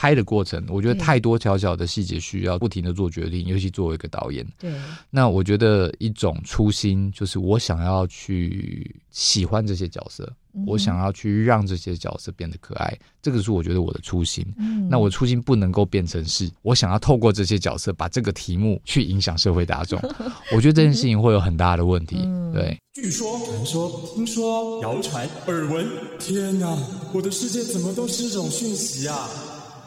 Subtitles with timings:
[0.00, 4.46] 拍的过程，我觉得太多小小的细节需要不停的做决定，尤其作为一个导演。
[4.58, 4.72] 对，
[5.10, 14.42] 那我觉得一种初心就是我想要去喜欢这些角色，嗯、我想要去让这些角色变得可爱，这个是我觉得我的初心。
[14.56, 20.00] 嗯、那我初心不能够变成是我想要透过这些角色把这个题目去影响社会大众，
[20.56, 22.16] 我觉得这件事情会有很大的问题。
[22.24, 25.86] 嗯、对，据说、传说、听说、谣传、耳闻，
[26.18, 26.74] 天哪，
[27.12, 29.28] 我的世界怎么都是这种讯息啊！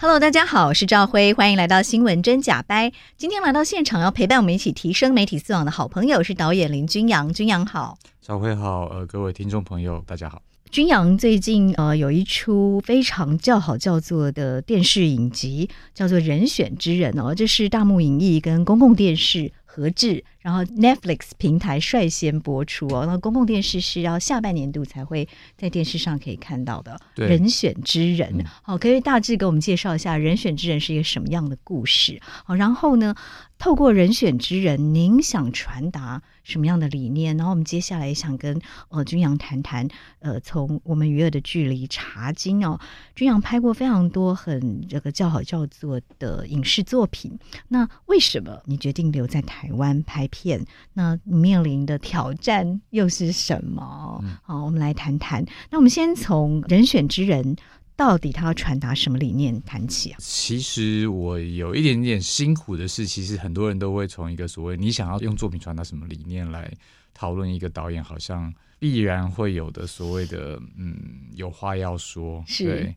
[0.00, 2.88] Hello，大家好，我是赵辉，欢迎来到《新闻真假掰》。
[3.16, 7.98] 今天来到现场要陪伴我们一起提升媒体素养的好朋友是导演林君阳，君阳好。
[8.22, 10.40] 赵辉好，呃，各位听众朋友，大家好。
[10.70, 20.22] 君阳最近呃有一出非常叫好叫座的电视影集，叫做《人选之人》哦，这是大幕影艺跟公共电视合制。
[20.40, 26.98] 然后 Netflix 平台率先播出哦，那公共电视是要下半年度才会在电视上可以看到的。
[27.14, 32.20] 对人选之人，好，可以大致给我们介绍一下人选之人是一个什么样的故事？
[32.44, 33.14] 好，然后呢，
[33.58, 37.36] 透过人选之人，您想传达什么样的理念？
[37.36, 39.88] 然后我们接下来想跟呃君阳谈谈，
[40.20, 42.78] 呃，从我们与恶的距离查经哦，
[43.16, 47.36] 君阳拍过非常多很这个叫好叫座的影视作品，
[47.68, 50.38] 那为什么你决定留在台湾拍片？
[50.38, 54.20] 片，那面临的挑战又是什么？
[54.22, 55.44] 嗯、好，我们来谈谈。
[55.68, 57.56] 那我们先从人选之人
[57.96, 60.16] 到底他要传达什么理念谈起啊？
[60.20, 66.72] 其实我有一点点辛苦的是，其实很多人都会从一个所谓你想要用作品传达什么理念来
[67.12, 70.96] 讨论一个导演，好像必然会有的所谓的嗯，
[71.34, 72.96] 有话要说，是对。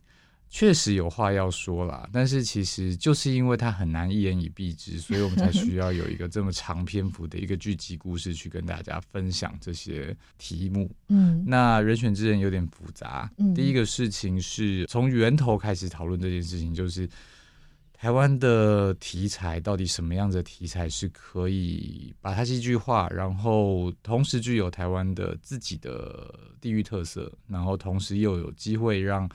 [0.54, 10.92] 确实有话要说啦，但是其实就是因为它很难一言以蔽之，所以我们才需要有一个这么长篇幅的一个剧集故事去跟大家分享这些题目。
[11.08, 13.32] 嗯，那人选之人有点复杂。
[13.38, 17.10] 嗯，第一个事情是从源头开始讨论这件事情，就是
[17.94, 29.30] 台湾的题材到底什么样的题材是可以把它戏剧化，然后同时具有台湾的自己的地域特色，然后同时又有机会让。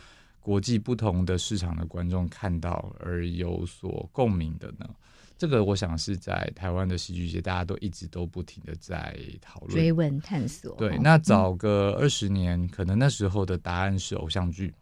[0.47, 4.89] 国际不同的市场的观众看到而有所共鸣的呢？
[5.37, 10.77] 这个我想是在台湾的戏剧界，大家都一直都不停的在讨论、追问、探索。
[10.77, 14.73] 对，那早个二十年，嗯、可能那时候的答案是偶像剧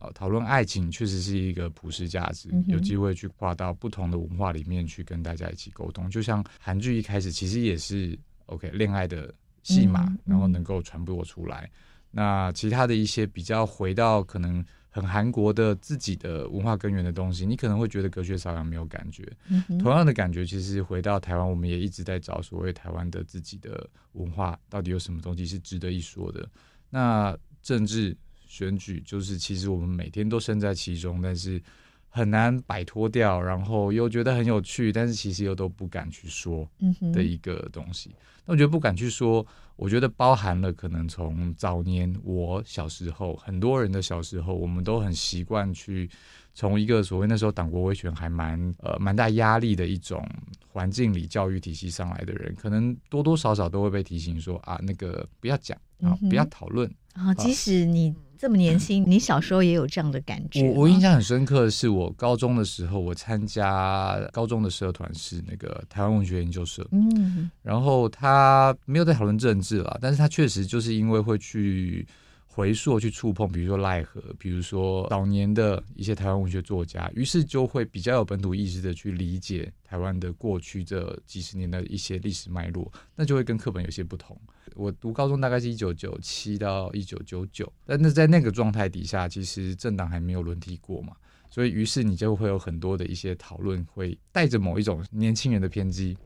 [0.00, 6.10] 啊，讨论爱情确实是一个普世价值，嗯、有机会去跨到不同的文化里面去跟大家一起沟通。
[6.10, 11.70] 就像韩剧一开始其实也是 OK 恋爱的戏码，嗯、然后能够传播出来。
[11.70, 11.70] 嗯、
[12.10, 14.64] 那其他的一些比较回到可能。
[14.94, 19.26] 很韩国的自己的文化根源的东西，你可能会觉得隔靴搔痒没有感觉。
[19.48, 26.46] 嗯、同样的感觉，其实回到台湾，我们也一直在找所谓台湾的自己的文化到底有什么东西是值得一说的。
[26.90, 28.14] 那政治
[28.46, 31.58] 选举就是，其实我们每天都身在其中，但是
[32.10, 36.68] 很难摆脱掉，然后又觉得很有趣，但是其实又都不敢去说
[37.14, 38.10] 的一个东西。
[38.10, 39.46] 嗯那我觉得不敢去说，
[39.76, 46.08] 我觉得包含了可能从早年我小时候，很多人的小时候，我们都很习惯去
[46.54, 50.26] 从一个所谓那时候党国威权还蛮呃蛮大压力的一种
[50.68, 58.14] 环境里教育体系上来的人，可能多多少少都会被提醒说啊，那个不要讲啊，不要讨论啊，即使你。
[58.42, 60.68] 这么年轻，你小时候也有这样的感觉？
[60.70, 66.84] 我我印象很深刻的是，我高中的时候，我参加高中的社团是那个台湾文学研究社。
[66.90, 72.04] 嗯，然后他没有在讨论政治了，但是他确实就是因为会去。
[72.54, 84.38] 回溯去触碰，比如说赖和，比如说早年的一些台湾文学作家，于是就会比较有本土意识的去理解台湾的过去这几十年的一些历史脉络，那就会跟课本有些不同。
[84.74, 91.14] 我读高中大概是一九九七到一九九九，但是在那个状态底下，其实政党还没有轮替过嘛，
[91.48, 96.16] 所以于是你就会有很多的一些讨论，会带着某一种年轻人的偏激。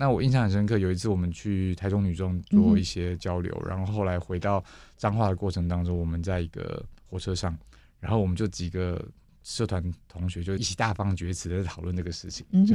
[0.00, 4.64] 那我印象很深刻，有一次我们去台中女中做一些交流，嗯、然后后来回到
[4.96, 7.54] 彰化的过程当中，我们在一个火车上，
[7.98, 9.06] 然后我们就几个
[9.42, 12.74] 社团同学就一起大放厥词的讨论这个事情，就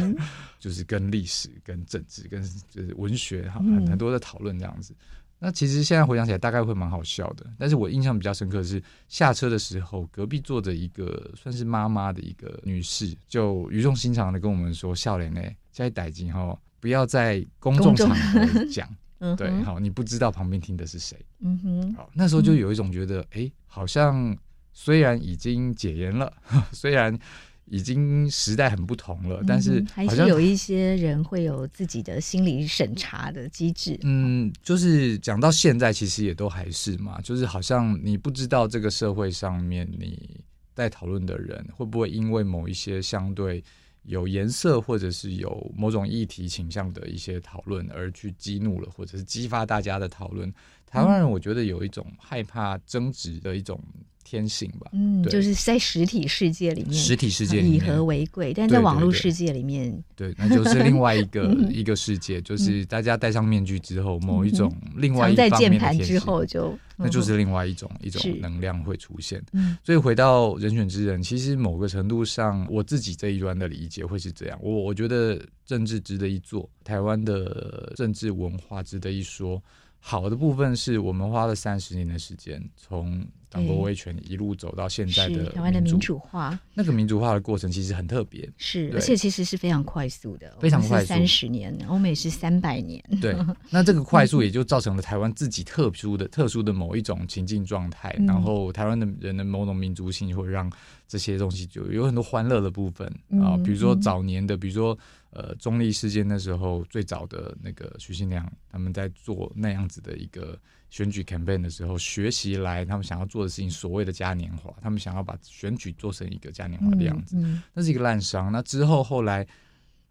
[0.60, 4.94] 就是跟历史、跟政治、跟就是文学哈很很多的讨论这样子。
[4.94, 5.06] 嗯、
[5.40, 7.48] 那其实现在回想起来，大概会蛮好笑的。
[7.58, 18.88] 但是我印象比较深刻的是下车的时候，隔壁坐着一个算是妈妈的一个女士，就语重心长的跟我们说：“笑脸呢，在逮金哈。”不要在公众场合讲，
[19.18, 24.38] 嗯，对，好，你不知道旁边听的是谁，嗯哼，好，那时候就有一种觉得，哎、嗯，好像
[24.72, 26.32] 虽然已经解严了，
[26.72, 27.18] 虽然
[27.66, 34.00] 已经时代很不同了，嗯、但是还是有一些人会有自己的心理审查的机制。
[34.04, 40.40] 嗯，就是讲到现在，其实也都还是嘛，就是好像你不知道这个社会上面你
[40.76, 43.64] 在讨论的人会不会因为某一些相对。
[44.06, 50.54] 有颜色或者是有某种议题倾向的一些讨论，而去激怒了，或者是激发大家的讨论。
[50.86, 53.82] 台湾人我觉得有一种害怕争执的一种
[54.26, 69.40] 天性吧，嗯，就是在实体世界里面，实体世界以和为贵，但在网络世界里面对对对，对，那就是另外一个 一个世界，就是大家戴上面具之后，某一种另外一方面之后就，那就是另外一种一种能量会出现。
[69.84, 79.62] 所以回到人选之人，其实某个程度上，我自己这一端的理解会是这样，我我觉得政治值得一做，台湾的政治文化值得一说。
[80.08, 83.26] 好的部分是我们花了三十年的时间，从
[83.56, 86.60] 党国威权一路走到现在的台湾的民主化。
[86.74, 91.08] 那个民主化的过程其实很特别，是而且其实是非常快速的，非常快速。
[91.08, 93.02] 三十年，欧美是三百年。
[93.22, 93.36] 对，
[93.70, 100.70] 那这个快速 也就造成了台湾自己特殊的、特殊的某一种情境状态，嗯、然后台湾的人的某种民族性会让
[101.08, 103.08] 这些东西就有很多欢乐的部分
[103.42, 104.98] 啊、嗯，比如说早年的，比如说。
[105.38, 110.58] 呃，中立事件那时候最早的那个徐新良他们在做那样子的一个
[110.90, 118.50] 选举 campaign 的时候，学习来他们想要做的事情，所谓的嘉年华，他们想要把选举做成一个嘉年华的样子，嗯嗯、那是一个烂商。
[118.50, 119.46] 那之后后来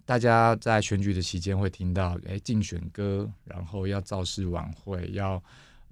[0.04, 5.42] 大家在选举的期间会听到，哎，竞选歌，然后要造势晚会，要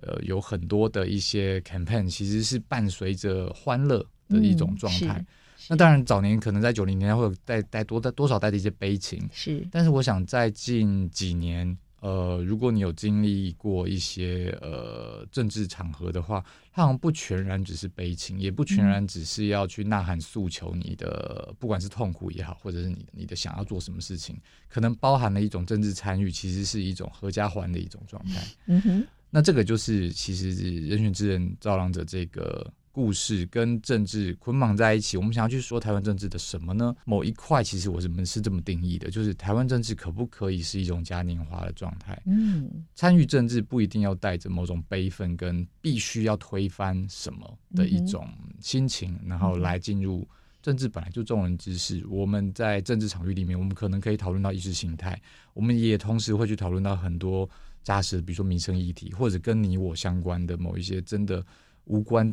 [0.03, 4.05] 呃有很多的一些 campaign，其实是伴随着欢乐
[4.41, 5.19] 的一种状态。
[5.19, 5.27] 嗯
[5.69, 9.65] 那当然，早年可能在九零年代会有带带多带多少带的一些悲情，是。
[9.71, 24.37] 但是我想在近几年，呃，如果你有经历过一些呃政治场合的话，它好像不全然只是悲情，也不全然只是要去呐喊诉求你的，嗯、不管是痛苦也好，或者是你你的想要做什么事情，
[24.69, 28.43] 可能包含了一种政治参与，其实是一种合家欢的一种状态。
[28.67, 29.07] 嗯哼。
[29.31, 32.69] 那这个就是其实是人选之人造浪者这个。
[32.93, 36.95] 故事跟政治捆绑在一起，我们想要去说台湾政治的什么呢？
[37.07, 42.21] 某一块，其实我们是这么定义的，就是台湾政治可不可以是一种嘉年华的状态？
[42.27, 48.29] 嗯，参与政治不一定要带着某种悲愤跟必须要推翻什么的一种
[48.61, 50.29] 心情，然后来进入
[50.61, 50.87] 政治。
[50.87, 55.19] 本来就众人之事，我们在政治场域里面，我们可能可以讨论到意识形态，
[55.55, 57.49] 我们也同时会去讨论到很多
[57.83, 61.43] 扎实的，比如说民生议题，或者跟你我相关的某一些真的
[61.87, 62.31] 无关。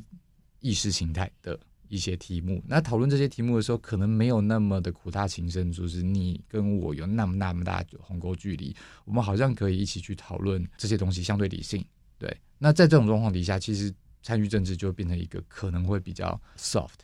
[0.59, 8.75] 意识形态的一些题目，那讨论这些题目的时候，可能没有那么的苦大情深，就是你跟我有那么那么大的鸿沟距离，
[9.06, 11.83] 我们好像可以一起去讨论这些东西，相对理性。
[12.19, 13.91] 对，那在这种状况底下，其实
[14.21, 17.00] 参与政治就变成一个可能会比较 soft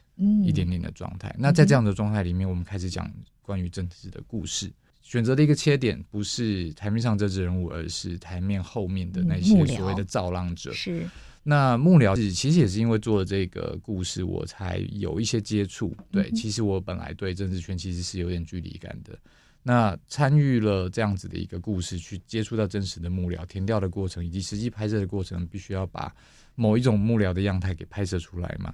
[0.46, 1.30] 一点点的状态。
[1.30, 1.38] 嗯。
[1.40, 3.12] 那在这样的状态里面，我们开始讲
[3.42, 4.72] 关于政治的故事，
[5.02, 10.72] 选择的一个切点不是台面上这支人物，而是台面后面的那些所谓的造浪者。
[10.74, 11.10] 是。
[11.48, 15.96] 那幕僚是其实也是因为做了这个故事，我才有一些接触。
[16.12, 19.16] 对、嗯，其实我本来对政治圈其实是有点距离感的。
[19.62, 26.12] 那参与了这样子的一个故事，去接触到真实的幕僚填调的过程，以及实际拍摄的过程，必须要把
[26.56, 28.74] 某一种幕僚的样态给拍摄出来嘛，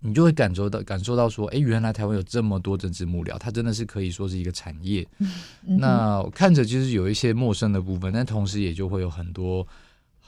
[0.00, 5.06] 你就会感受到感受到说，哎、欸，原来台湾有这么多政治幕僚，它真的是可以说是一个产业。
[5.60, 9.64] 那看着就是有一些陌生的部分，但同时也就会有很多。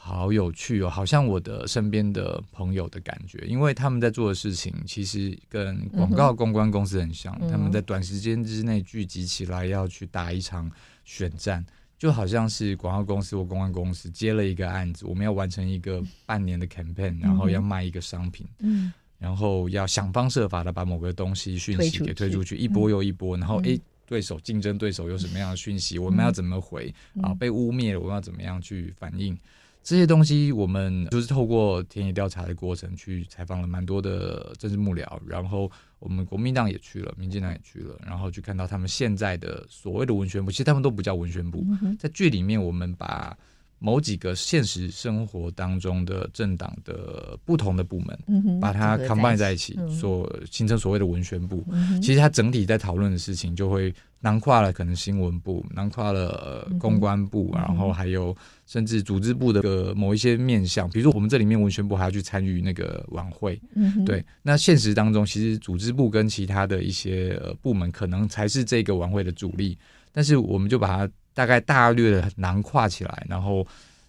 [0.01, 10.71] 好有趣哦，好像我的身边的朋友的感觉，因为他们在做的事情其实跟广告公关公司很像，嗯，他们在短时间之内聚集起来要去打一场
[11.03, 11.63] 选战，
[11.97, 26.91] 就好像是广告公司或公关公司接了一个案子，我们要完成一个半年的 campaign，然后要卖一个商品，嗯，然后要想方设法的把某个东西讯息给推出去，一波又一波，然后诶，对手竞争对手有什么样的讯息，我们要怎么回？
[27.21, 27.35] 啊？
[27.35, 29.37] 被污蔑了，我们要怎么样去反应？
[29.83, 41.65] 这些东西，我们 就是透过田野调查的过程去采访了蛮多的政治幕僚，然后我们国民党也去了，民进党也去了，然后去看到他们现在的所谓的文宣部，其实他们都不叫文宣部，
[41.97, 43.37] 在剧里面我们把。
[43.81, 51.63] 某几个现实生活当中的政党的不同的部门，嗯、把它 combine 在一起，嗯、所形成所谓的文宣部。
[51.71, 58.35] 嗯、其实它整体在讨论的事情，就会囊括了可能新闻部，囊括了公关部，嗯，然后还有
[58.65, 60.89] 甚至组织部的个某一些面向。
[60.89, 64.23] 比如说我们这里面文宣部还要去参与那个晚会，嗯，对。
[64.41, 69.77] 那现实当中，其实组织部跟其他的一些部门，可能才是这个晚会的主力。
[70.11, 73.65] 但是我们就把它大概大略的囊括起来，然后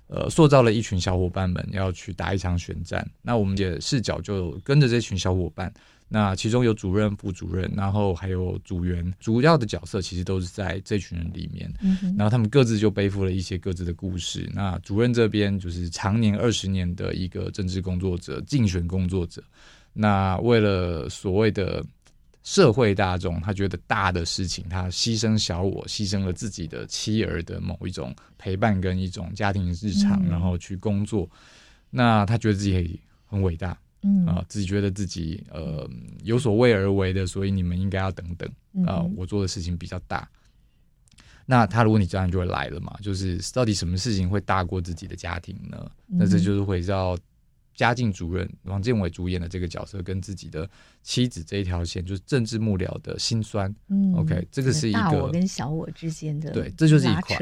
[0.09, 3.09] 呃，塑造了一群小伙伴们要去打一场选战。
[3.23, 5.73] 那我们的视角就跟着这群小伙伴，
[6.12, 11.73] 那其中有主任、副主任，然后还有组员，主要的角色其实都是在这群人里面。
[11.81, 12.14] 嗯。
[12.19, 14.50] 然后他们各自就背负了一些各自的故事。
[14.52, 19.43] 那主任这边就是常年二十年的一个政治工作者、竞选工作者。
[19.93, 21.83] 那为了所谓的。
[22.43, 31.29] 社会大众，他觉得大的事情，他牺牲小我，牺牲了自己的妻儿的某一种陪伴跟一种家庭日常，嗯、然后去工作。
[31.90, 35.88] 那他觉得自己很伟大，嗯啊，自己觉得自己呃
[36.23, 38.49] 有所为而为的，所以你们应该要等等
[38.87, 40.28] 啊，我做的事情比较大。
[41.19, 45.90] 嗯、那他如果你这样就会来了嘛，就是到底什么事情会大过自己的家庭呢？
[46.09, 47.16] 嗯、那这就是回到。
[47.73, 50.69] 家境主任王建伟主演的这个角色，跟自己的
[51.02, 53.75] 妻子这一条线，就是政治幕僚的辛酸。
[53.88, 57.38] 嗯，OK，这个是一个大我跟小我之间的对，这就是一块。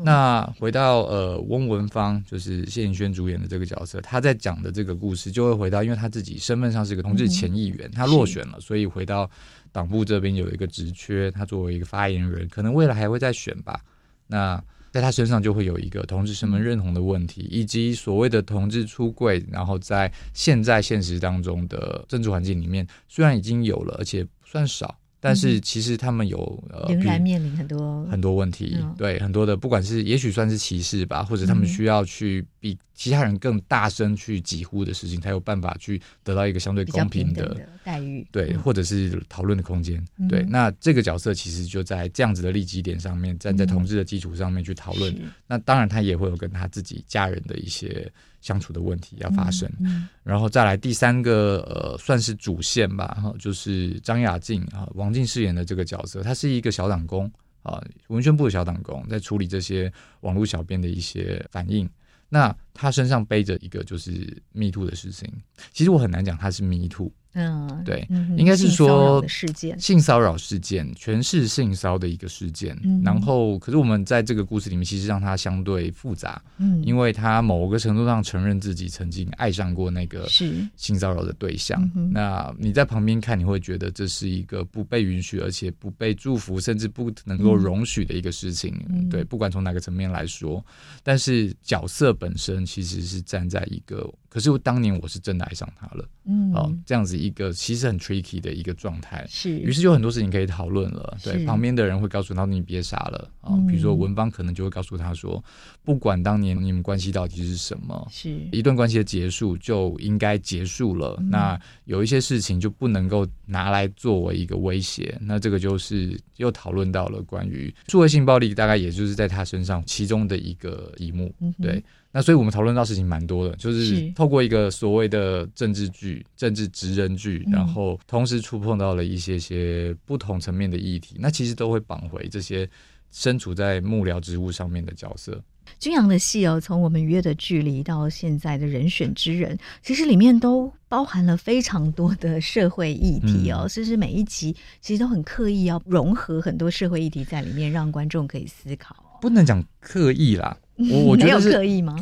[0.00, 9.30] 嗯、那回到呃，翁文芳就是谢颖轩主演的这个角色，他在讲的这个故事，就会回到，因为他自己身份上是一个同志前议员，嗯、他落选了，所以回到
[9.70, 13.80] 党部这边有一个职缺，他作为一个发言人，可能未来还会再选吧。
[14.26, 24.96] 那在他身上就会有一个同志身份认同的问题，以及所谓的同志出柜，然后在现在现实当中的政治环境里面，虽然已经有了，而且不算少。
[25.20, 26.38] 但是其实他们有
[26.70, 40.02] 呃，仍然面临很多很多问题，对很多的，不管是也许算是歧视吧，或者他们需要去比其他人更大声去疾呼的事情，才有办法去得到一个相对公平的待遇，对，或者是讨论的空间。
[40.28, 45.14] 对，那这个角色其实就在这样子的利基点上面，站在同志的基础上面去讨论。
[45.46, 48.10] 那当然，他也会有跟他自己家人的一些。
[48.40, 57.30] 相处的问题要发生，嗯嗯、然后再来第三个呃，算是主线吧，哈，就是张雅静啊，王静饰演的这个角色，她是一个小党工
[57.62, 61.88] 啊，文宣部的小党工，在处理这些网络小编的一些反应。
[62.28, 64.10] 那他身上背着一个就是
[64.52, 65.30] Me Too 的事情，
[65.72, 67.10] 其实我很难讲他是 Me Too。
[67.34, 72.76] 嗯，对，嗯、应该是说事件，性骚扰事件，全是性骚的一个事件。
[72.82, 76.42] 嗯、然后，可是我们在这个故事里面，其实让他相对复杂。
[76.56, 81.88] 嗯，因为他某个程度上承认自己曾经爱上过那个是性骚扰的对象。
[81.94, 88.74] 嗯、那你在旁边看，你会觉得这是一个不被允许，而且不被祝福，甚至不能够容许的一个事情。
[88.88, 90.60] 嗯、对，不管从哪个层面来说，
[91.04, 94.12] 但是角色本身其实是站在一个。
[94.28, 105.42] 可是我当年我是真的爱上他了，嗯，哦，这样子一个其实很 tricky 的一个状态，是，于是就很多事情可以讨论了，对，旁边的人会告诉他你别傻了啊，哦，比如说文芳可能就会告诉他说，
[105.82, 108.30] 不管当年你们关系到底是什么，是。
[108.52, 121.82] 一段关系的结束就应该结束了，嗯，那有一些事情就不能够拿来作为一个威胁，那这个就是又讨论到了关于数位性暴力，大概也就是在他身上其中的一个一幕，嗯，对。
[122.12, 132.68] 那所以我们讨论到事情蛮多的，就是透过一个所谓的政治剧、政治职人剧，然后同时触碰到了一些些不同层面的议题，那其实都会绑回这些
[133.12, 135.40] 身处在幕僚职务上面的角色。
[135.78, 148.96] 君阳的戏哦，从我们愉悦的距离到现在的人选之人，其实里面都包含了非常多的社会议题哦，甚至、嗯、每一集其实都很刻意要融合很多社会议题在里面，让观众可以思考。
[149.20, 150.56] 不能讲刻意啦。
[150.90, 151.50] 我我觉得是？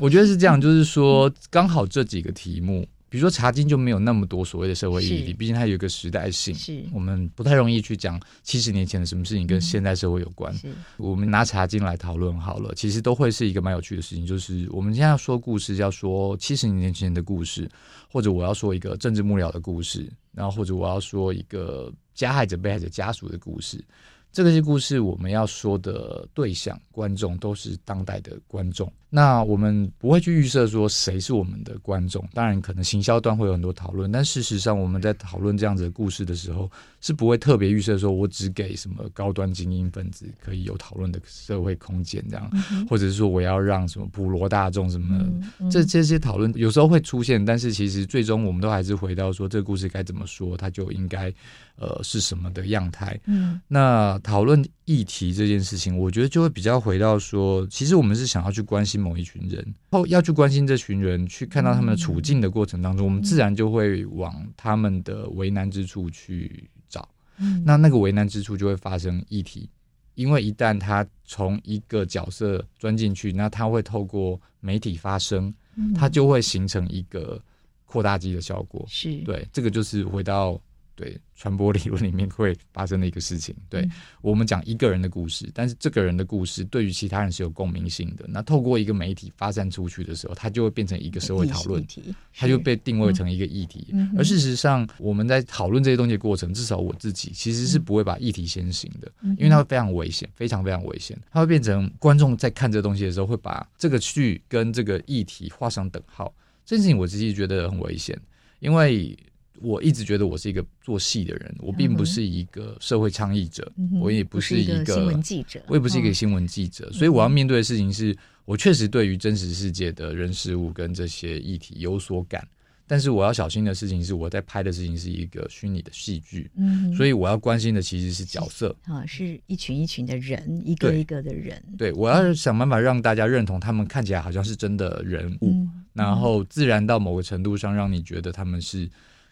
[0.01, 10.55] 我觉得是这样，就是说，刚好这几个题目，比如说茶金就没有那么多所谓的社会议题，毕竟它有一个时代性，是我们不太容易去讲七十年前的什么事情跟现代社会有关。
[10.97, 14.27] 我们拿茶金来讨论好了，其实都会是一个蛮有趣的事情。
[14.27, 17.69] 就是我们现在要说故事，要说七十年前的故事，
[18.11, 23.83] 或者我要说一个政治幕僚的故事，然后或者我要说一个加害者、被害者家属的故事。
[24.31, 28.93] 这些故事我们要说的对象、观众都是当代的观众。
[29.11, 36.71] 那我们不会去预设说谁是我们的观众，当然可能行销端会有很多讨论，但事实上我们在讨论这样子的故事的时候，
[37.01, 51.33] 是不会特别预设说我只给什么高端精英分子可以有讨论的社会空间这样，嗯、或者是说我要让什么普罗大众什么，嗯嗯、这这些讨论有时候会出现，但是其实最终我们都还是回到说这个故事该怎么说，它就应该
[51.79, 53.19] 呃是什么的样态。
[53.25, 58.99] 嗯，那讨论议题这件事情，我觉得就会比较回到说，其实我们是想要去关心。
[58.99, 67.09] 某一群人，后要去关心这群人，去看到他们的处境的过程当中，我们自然就会往他们的为难之处去找。
[67.37, 69.71] 嗯，那那个为难之处就会发生议题，
[70.17, 75.55] 因为一旦他从一个角色钻进去，那他会透过媒体发声，
[75.95, 77.41] 他就会形成一个
[77.85, 78.85] 扩大机的效果。
[78.89, 80.61] 是对，这个就是回到
[80.99, 83.55] 对传播理论里面会发生的一个事情。
[83.69, 83.91] 对、嗯、
[84.21, 88.25] 我们讲一个人的故事，但是这个人的故事对于其他人是有共鸣性的。
[88.29, 91.87] 那透过一个媒体发散出去的时候，它就会变成一个社会讨论，
[92.35, 93.87] 它就被定位成一个议题。
[93.93, 101.17] 嗯、而事实上，我们在讨论这些东西的过程，至少我自己其实是不会把议题先行的，嗯、因为它会非常危险，非常非常危险。
[101.31, 106.35] 它会变成观众在看这个东西的时候，会把这个剧跟这个议题画上等号。
[106.67, 108.19] 这件事情我自己觉得很危险，
[108.59, 109.17] 因为。
[109.61, 122.47] 我一直觉得我是一个做戏的人，我并不是一个社会倡议者，嗯、我也不是一个，新闻记者，我也不是一个新闻记者，哦、所以我要面对的事情是，我确实对于真实世界的人事物跟这些议题有所感，
[122.87, 128.75] 但是我要小心的事情是，我在拍的事情是一个虚拟的戏剧，嗯，所以我要关心的其实是角色。
[128.85, 138.89] 啊，是一群一群的人，一个一个的人，对，对我要想办法让大家认同他们看起来好像是真的人物，嗯、然后自然到某个程度上让你觉得他们是。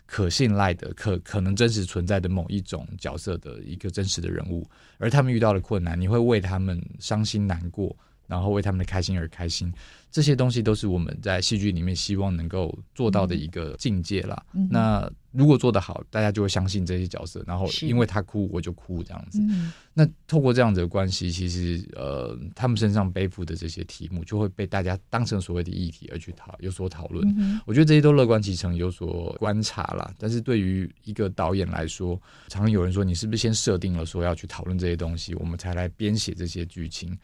[0.07, 4.65] 可信赖的、可可能真实存在的某一种角色的一个真实的人物，
[4.99, 7.95] 而他们遇到了困难，你会为他们伤心难过，
[8.27, 9.73] 然后为他们的开心而开心。
[10.11, 14.43] 这些东西都是我们在戏剧里面希望能够做到的一个境界啦。
[14.55, 19.39] 嗯、那如果做得好，大家就会相信这些角色，然后因为他哭，我就哭这样子。
[19.43, 27.27] 嗯、那透过这样子的关系，其实呃，他们身上背负的这些题目，就会被大家当成所谓的议题而去讨有所讨论。
[27.39, 30.13] 嗯、我觉得这些都乐观其成，有所观察啦。
[30.19, 37.17] 但是对于一个导演来说，常常有人说，你是不是先设定了说要去讨论这些东西，我们才来编写这些剧情？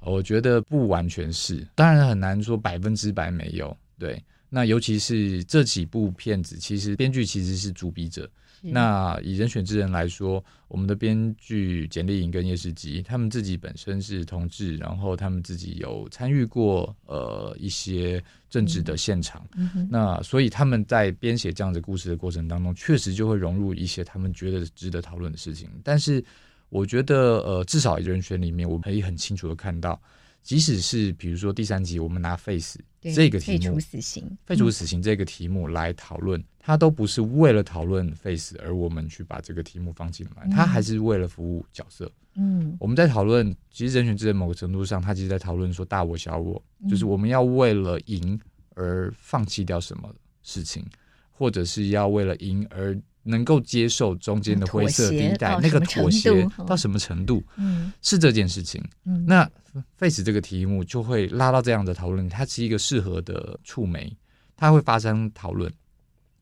[0.00, 3.76] 我觉得不完全是，当然很难说百分之百没有。
[3.98, 4.22] 对，
[4.56, 8.26] 那尤其是这几部片子，其实编剧其实是主笔者。
[8.62, 19.46] 那以人选之人来说，我们的编剧简莉颖跟叶世吉，他们自己本身是同志，然后他们自己有参与过呃一些政治的现场。
[19.90, 26.24] 那所以他们在编写这样子故事的过程当中，确实就会融入一些他们觉得值得讨论的事情，但是。
[26.68, 30.02] 我觉得，呃，至少人选里面，我们可以很清楚的看到，
[30.42, 32.76] 即使是比如说第三集，我们拿 face
[33.14, 42.10] 这个题目，废除死刑，废除死刑这个题目来讨论，嗯、它都不是为了讨论 face 而我们去把这个题目放进来，它还是为了服务角色。
[42.34, 48.38] 嗯，我们在讨论，其实人权之人某个程度上，它其实在讨论说大我小我，就是我们要为了赢
[48.74, 50.84] 而放弃掉什么事情，
[51.30, 52.96] 或者是要为了赢而。
[53.26, 57.42] 能够接受中间的灰色地带，那个妥协到什么程度？
[57.56, 58.82] 嗯，是这件事情。
[59.04, 59.50] 嗯，那
[59.98, 64.16] face 这个题目就会拉到这样的讨论，它是一个适合的触媒，
[64.56, 65.70] 它会发生讨论，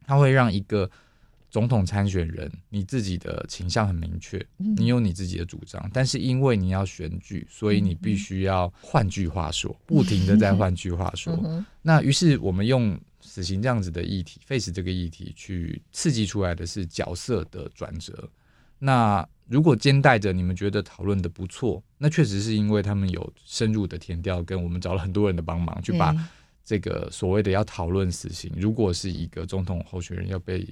[0.06, 0.88] 它会让一个
[1.50, 11.64] 总统参选人，你自己的倾向很明确，你有你自己的主张，但是因为你要选举，所以你必须要换句话说， 不停的在换句话说。
[11.80, 12.98] 那于是我们用。
[13.34, 18.30] 死刑这样子的议题，face 这个议题去刺激出来的是角色的转折。
[18.78, 26.14] 那如果兼带着你们觉得讨论的不错，那确实是因为他们有深入的填调，跟我们找了很多人的帮忙，去把
[26.64, 30.64] 这个所谓的要讨论死刑，如果是一个总统候选人要被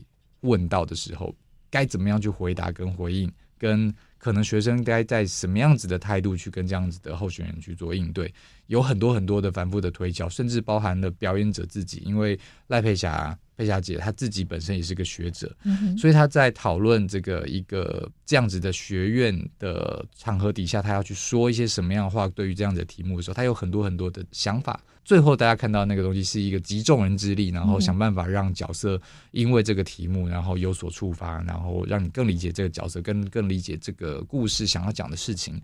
[0.42, 1.34] 问到的时候，
[1.68, 3.92] 该怎么样去回答跟回应，跟
[4.22, 8.32] 可能学生该在什么样子的态度去跟这样子的候选人去做应对，
[8.68, 13.36] 有很多很多的反复的推敲，甚至包含了表演者自己，因为赖佩霞。
[13.62, 24.80] 佩霞姐她自己本身也是个学者，嗯、所以她在讨论这个一个这样子的学院的场合底下，她要去说一些什么样的话，对于这样子的题目的时候，她有很多很多的想法。
[25.04, 29.00] 最后大家看到那个东西是一个集众人之力，然后想办法让角色
[29.32, 35.60] 因为这个题目，然后有所触发，然后让你更理解这个角色，更更理解这个故事想要讲的事情。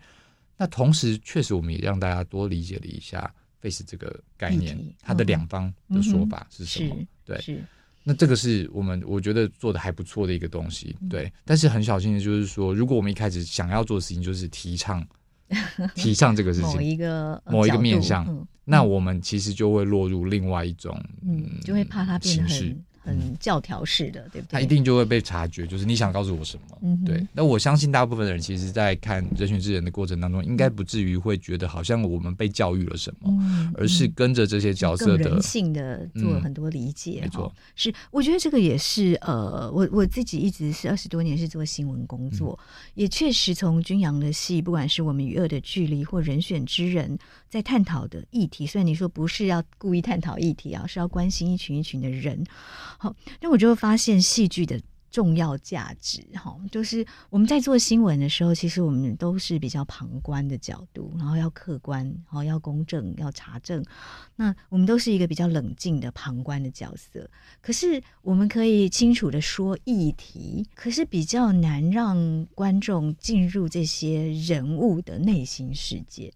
[0.56, 6.96] 那同时，确实我们也让大家多理解了一下 face 这个概念，题它的两方的说法是什么？
[6.98, 7.40] 嗯、对。
[7.40, 7.64] 是
[8.08, 11.30] 那这个是我们我觉得做的还不错的一个东西，对。
[11.44, 15.06] 但是很小心的就是说，如果我们一开始想要做的事情就是提倡
[15.94, 22.48] 提倡这个事情，某一个某一个面向，嗯、那我们其实就会落入另外一种，嗯，就会怕它变成。
[22.48, 22.82] 很
[23.38, 24.52] 教条式的，对不对？
[24.52, 26.78] 他一定就会被察觉，就是你想告诉我什么？
[26.82, 27.26] 嗯，对。
[27.32, 37.20] 那我相信大部分的人，其实，在看人选之人的过程当中，应该不至于会觉得好像我们被教育了什么，嗯、而是跟着这些角色的人性的做了很多理解。
[37.20, 47.18] 嗯、没错，是我觉得这个也是呃，我我自己一直是二十多年是做新闻工作，嗯、也确实从君阳的戏，不管是我们与恶的距离或人选之人，
[47.48, 52.44] 在探讨的议题，虽然你说不是要故意探讨议题啊，是要关心一群一群的人。
[52.98, 54.80] 好，那我就会发现戏剧的
[55.10, 63.82] 重要价值哈，就是我们在做新闻的时候，其实我们都是比较旁观的角度，然后要客观，然后要公正，要查证。
[64.36, 67.30] 那我们都是一个比较冷静的旁观的角色。
[67.62, 76.30] 可是我们可以清楚的说议题，可是比较难让观众进入这些人物的内心世界。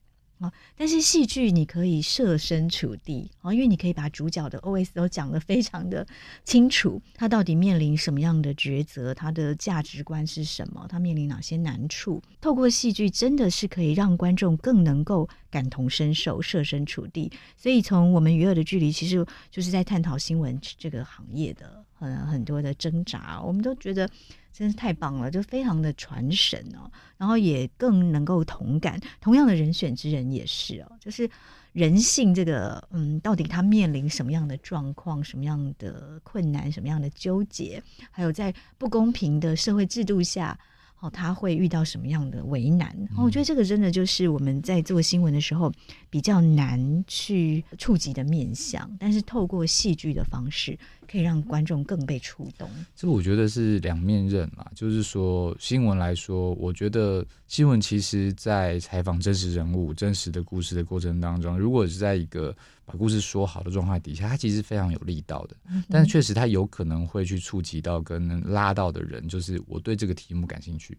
[0.77, 6.07] 但是戏剧你可以设身处地啊，因为你可以把主角的 OS 都讲得非常的
[6.45, 12.23] 清楚，他到底面临什么样的抉择，他的价值观是什么，他面临哪些难处。
[12.41, 17.31] 透过戏剧，真的是可以让观众更能够感同身受、设身处地。
[17.57, 23.41] 所以，从我们娱乐的距离，其实就是在探讨新闻这个行业的很很多的挣扎。
[23.43, 24.09] 我们都觉得。
[24.53, 29.01] 真是太棒了，就非常的传神哦，然后也更能够同感。
[29.21, 31.29] 同样的人选之人也是哦，就是
[31.73, 40.59] 人性这个，嗯，到底他面临什么样的状况、什么样的困难、什么样的纠结，还有在不公平的社会制度下。
[41.01, 42.97] 哦，他会遇到什么样的为难？
[43.17, 45.73] 我觉得这个真的就是我们在做新闻的时候
[46.09, 50.79] 比较难去触及的面向，但是透过戏剧的方式，
[51.13, 52.67] 可以让观众更被触动。
[52.97, 65.57] 这我觉得是两面刃嘛，就是说新闻来说，我觉得新闻其实在采访真实人物、真实的故事的过程当中，如果是在一个把故事说好的状态底下，它其实非常有力道的。
[65.91, 70.97] 但是确实，它有可能会去触及到跟拉到的人，就是我对这个题目感兴趣，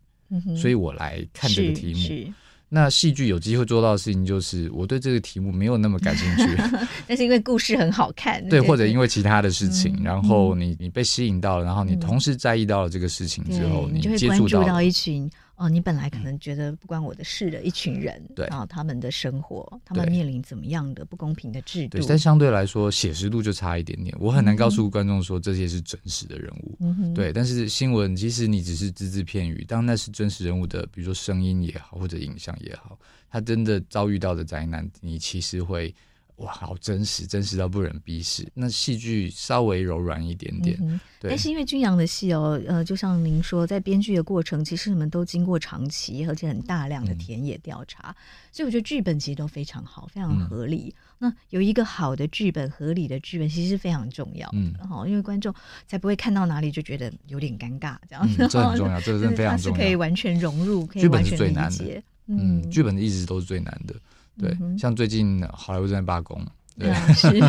[0.56, 2.32] 所以我来看这个题目。
[2.74, 6.44] 那戏剧有机会做到的事情，就是我对这个题目没有那么感兴趣，
[7.08, 15.30] 那是因为故事很好看，对，或者因为其他的事情，然后你你被吸引到了，然后你同时在意到了这个事情之后，你就会关注到一群。
[15.64, 22.00] 哦，你本来可能觉得不关我的事的一群人，对啊，他们的生活，他们面临怎么样的不公平的制度？
[22.00, 24.14] 对，但相对来说，写实度就差一点点。
[24.20, 27.32] 我很难告诉观众说这些是真实的人物，嗯、哼对。
[27.32, 33.00] 但是新闻，其实你只是只字片语，当那是真实人物的，比如说声音也好，或者影像也好，
[33.30, 35.96] 他真的遭遇到的灾难，你其实会。
[36.44, 38.48] 哇，好真实，真实到不忍逼视。
[38.54, 41.30] 那戏剧稍微柔软一点点，嗯、对。
[41.30, 48.16] 但是因为君阳的戏哦，呃，就像您说，在编剧的过程，其实你们都经过长期而且很大量的田野调查，嗯、
[48.52, 50.94] 所以我觉得剧本其实都非常好，非常合理。
[51.20, 54.58] 嗯、那有一个好的剧本，合理的剧本，其实是非常重要的。
[54.58, 55.54] 嗯，好，因为观众
[55.88, 58.44] 才不会看到哪里就觉得有点尴尬这样子。
[58.44, 59.78] 嗯、这很重要， 这个真的非常重要。
[59.78, 61.38] 是可以完全融入，可以完全理解。
[61.38, 62.04] 剧本是最难的。
[62.26, 63.94] 嗯，剧本一直都是最难的。
[64.38, 66.46] 对，嗯、像最近好莱坞正在罢工。
[66.78, 67.40] 对，是，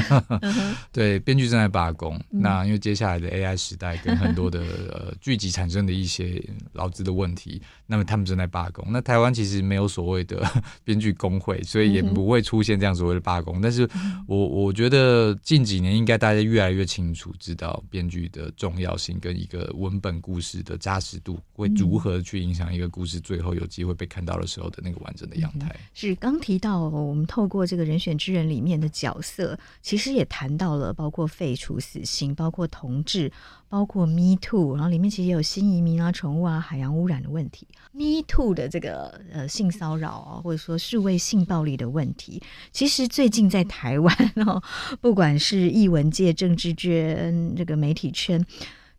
[0.93, 2.17] 对，编剧正在罢工。
[2.31, 4.61] 嗯、那因为接下来的 AI 时代跟很多的
[4.93, 8.87] 呃剧集产生的一些劳资的问题，那么他们正在罢工。
[8.91, 10.47] 那台湾其实没有所谓的
[10.85, 13.59] 编剧工会，所以也不会出现这样所谓的罢工。
[13.59, 13.89] 嗯、但是
[14.27, 25.75] 我我觉得近几年应该大家越来越清楚知道编剧的重要性跟一个文本故事的扎实度会如何去影响一个故事最后有机会被看到的时候的那个完整的样态。
[25.95, 29.14] 是刚提到我们透过这个人选之人里面的角。
[29.15, 33.31] 角色其实也谈到了，包括废除死刑，包括同志，
[33.69, 37.67] 包括 Me Too，然后里面其实也有新移民啊、宠物啊、海洋污染的问题。
[37.93, 44.61] Me Too 的这个呃性骚扰啊，或者说数位性暴力的问题，其实最近在台湾哦，
[45.01, 48.45] 不管是艺文界、政治圈、这个媒体圈。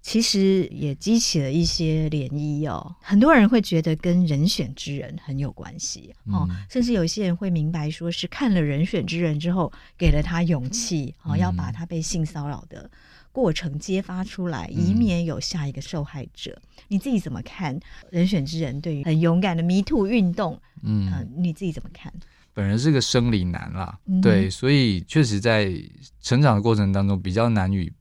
[0.05, 12.87] 其实也激起了一些涟漪哦，很多人会觉得跟人选之人很有关系哦，嗯、甚至有些人会明白，说是看了人选之人之后，给了他勇气，哦，要把他被性骚扰的
[13.31, 16.51] 过程揭发出来，以免有下一个受害者。
[16.55, 17.75] 嗯、你自己怎么看
[18.11, 20.61] 人选之人对于很勇敢的 Me Too 运动？
[20.83, 22.13] 嗯、呃，你自己怎么看？
[22.53, 25.73] 本人是个生理男啦，嗯、对，所以确实在
[26.21, 27.91] 成长的过程当中比较难与。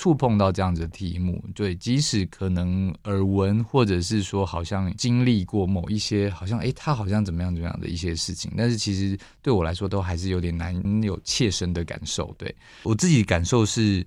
[0.00, 12.34] 触碰到这样子的题目，对，即使可能耳闻，或者是说好像经历过某一些，好像诶，他好像怎么样怎么样的一些事情，但是其实对我来说都还是有点难有切身的感受。
[12.38, 14.02] 对我自己感受是，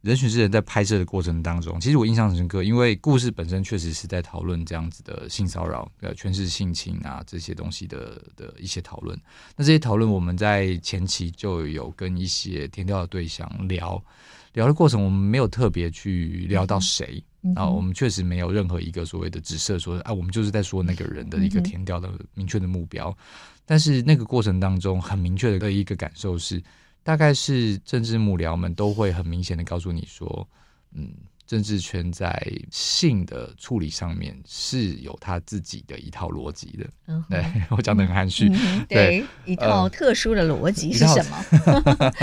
[0.00, 9.16] 人选之人在拍摄的过程当中，其实我印象很深刻，因为故事本身确实是在讨论这样子的性骚扰、呃，权势性侵啊这些东西的的一些讨论。
[9.56, 14.02] 那这些讨论我们在前期就有跟一些田调的对象聊。
[14.56, 23.10] 聊的过程，我们没有特别去聊到谁，嗯、然后我们确实没有任何一个所谓的指涉说，啊，我们就是在说那个人的一个田调的明确的目标。
[23.10, 26.62] 嗯、但是那个过程当中，很明确的一个感受是，
[27.02, 30.48] 大概是政治幕僚们都会很明显的告诉你说，
[30.94, 31.12] 嗯，
[31.46, 36.86] 政治圈在性的处理上面是有他自己的一套逻辑的。
[37.08, 37.22] 嗯
[37.68, 41.44] 我讲的很含蓄，嗯、对，对一套特殊的逻辑是什么？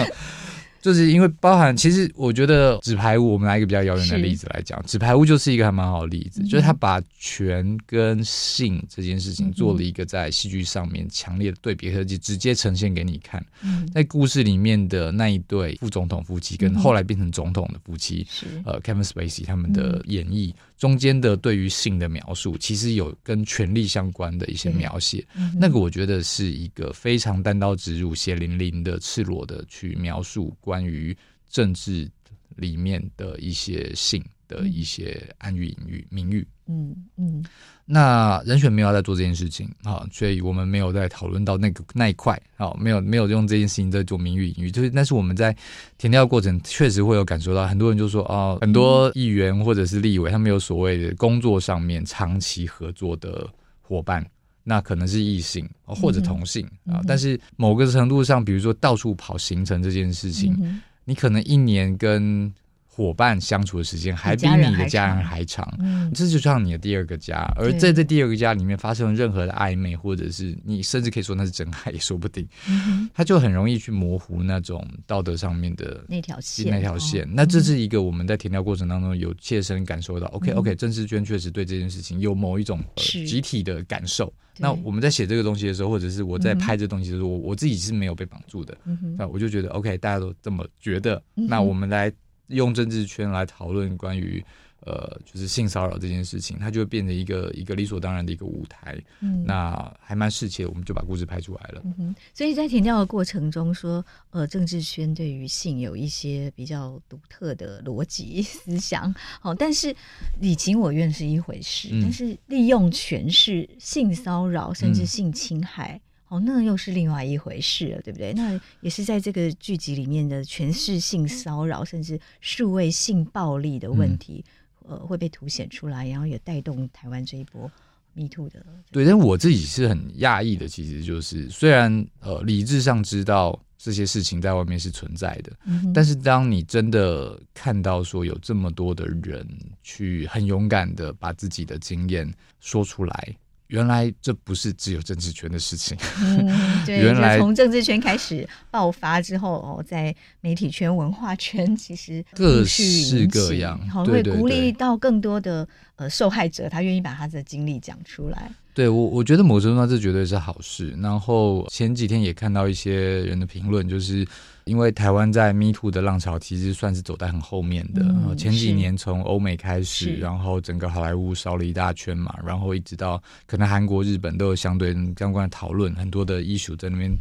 [0.83, 13.41] 就是因为包含，其实我觉得纸牌屋，我们拿一个比较遥远的例子来讲，纸牌屋就是一个还蛮好的例子，嗯、就是他把权跟性这件事情做了一个在戏剧上面强烈的对比，和就直接呈现给你看。
[13.61, 20.53] 嗯、在故事里面的那一对副总统夫妻，跟后来变成总统的夫妻，嗯、呃，Kevin Spacey 他们的演绎。
[20.87, 31.15] 嗯中间的对于性的描述，其实有跟权力相关的一些描写，嗯、那个我觉得是一个非常单刀直入、血淋淋的、赤裸的去描述关于
[31.49, 32.11] 政治
[32.57, 36.45] 里面的一些性的一些暗喻、隐喻、明喻。
[36.67, 37.43] 嗯嗯。
[37.85, 45.53] 那人选没有在做这件事情啊，所以我们没有在讨论到那个那一块啊，没有没有用这件事情在做名誉隐喻，就是但是我们在
[45.97, 53.45] 填调过程确实会有感受到，很多人就说啊，很多议员或者是立委，他们有所谓的工作上面长期合作的
[53.81, 54.25] 伙伴，
[54.63, 62.49] 那可能是异性或者同性啊，但是某个程度上，比如说到处跑行程这件事情，你可能一年跟
[62.95, 67.51] 伙伴相处的时间还比你的家人还长，嗯，这就像你的第二个家。
[67.55, 76.69] 而在这第二个家里面发生了任何的暧昧，或者是你甚至可以说那是真爱也说不定，嗯，他就很容易去模糊那种道德上面的那条线。
[76.69, 80.27] 那条线，那这是一个我们在填调过程当中有切身感受到。
[80.27, 84.31] OK OK，郑智娟确实对这件事情有某一种集体的感受。
[84.59, 88.77] 那我们在写这个东西的时候，或者是我在拍这东西的时候，我我自己是没有被绑住的。
[89.17, 92.13] 那我就觉得 OK，大家都这么觉得，那我们来。
[92.47, 94.43] 用政治圈来讨论关于
[94.85, 99.01] 呃，就是性骚扰这件事情，它就会变成一个一个理所当然的一个舞台。
[99.21, 101.81] 嗯，那还蛮适切，我们就把故事拍出来了。
[101.85, 109.15] 嗯哼，所以在填调的过程中说，呃，政治圈对于性有一些比较独特的逻辑 思想。
[109.39, 109.95] 好，但是
[110.41, 115.93] 你情我愿是一回事，嗯、但是利用权势性骚扰甚至性侵害。
[115.95, 116.01] 嗯
[116.33, 118.33] 哦，那又是另外一回事了，对不对？
[118.33, 124.43] 那也是在这个剧集里面的权势性骚扰，甚至数位性暴力的问题，
[124.87, 127.71] 嗯、呃，会被凸显出来，然后也带动台湾这一波
[128.15, 128.65] Me Too 的。
[128.91, 139.47] 对，但我自己是很讶异的，其实就是虽然呃理智上知道这些事情在外面是存在的，嗯、但是当你真的看到说有这么多的人
[139.83, 142.27] 去很勇敢的把自己的经验
[142.59, 143.35] 说出来。
[143.67, 145.97] 原来这不是只有政治圈的事情。
[146.21, 158.51] 嗯，对， 原来从政治圈开始爆发之后，哦，在媒体圈、文化圈，其实各式各样，好会鼓励到更多的呃受害者，他愿意把他的经历讲出来。
[158.73, 160.95] 对我，我觉得某种程度上这绝对是好事。
[160.99, 164.27] 然后前几天也看到一些人的评论，就是
[164.65, 168.01] 因为台湾在 Me Too 的浪潮其实算是走在很后面的。
[168.03, 177.15] 嗯、前几年从欧美开始，然后整个好莱坞烧了一大圈嘛，然后一直到可能韩国、日本都有相对相关的讨论，很多的 issue 在那边。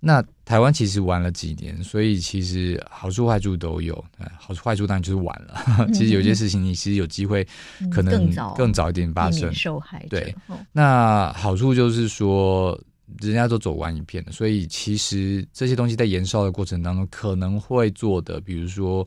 [0.00, 4.04] 那台湾其实玩了几年，所以其实好处坏处都有。
[4.38, 5.60] 好处坏处当然就是晚了。
[5.80, 7.46] 嗯、其实有些事情你其实有机会
[7.90, 9.52] 可能更早一点发生。
[9.52, 10.06] 受害。
[10.08, 10.32] 对，
[10.70, 12.80] 那好处就是说
[13.20, 19.06] 人家都走完一片了，所以其实这些东西在延烧的过程当中可能会做的，比如说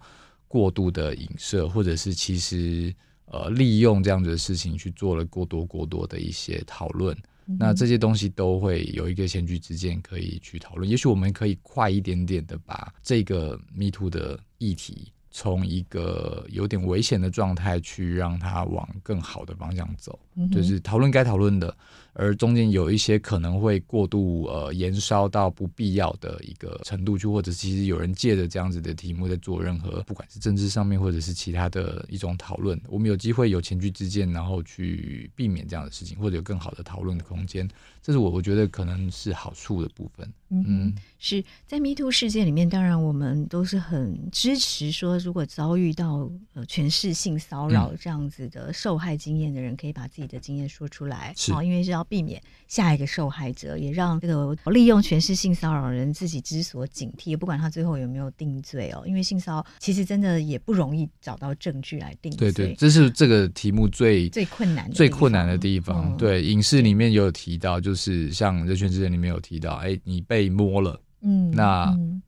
[0.49, 2.93] 过度的影射，或者是其实
[3.27, 7.15] 呃利用这样子的事情去做了过多过多的一些讨论。
[7.45, 20.19] 那这些东西都会有一个前车之鉴可以去讨论，也许我们可以快一点点的把这个 Me Too 的议题从一个有点危险的状态去让它往更好的方向走，
[20.51, 21.75] 就是讨论该讨论的。
[22.13, 37.65] 而中间有一些可能会过度呃延烧到不必要的一个程度去，或者其实有人借着这样子的题目在做任何，不管是政治上面或者是其他的一种讨论，我们有机会有前居之鉴，然后去避免这样的事情，或者有更好的讨论的空间，
[38.01, 40.29] 这是我我觉得可能是好处的部分。
[40.49, 52.05] 嗯，嗯，是在 Me Too 事件里面，当然我们都是很支持说，如果遭遇到呃权势性骚扰这样子的受害经验的人，可以把自己的经验说出来，是，因为是要。
[52.11, 59.01] 避免下一个受害者，也让这个利用权势性骚扰人自己知所警惕，不管他最后有没有定罪哦。
[59.05, 62.51] 因为性骚扰其实真的也不容易找到证据来定罪。
[62.51, 66.11] 对对，这是这个题目最最困难、最困难的地方。
[66.11, 71.85] 嗯、对，影视里面有提到，就是像《人选之人》里面有提到，哎，你被摸了，嗯，那。
[71.97, 72.21] 嗯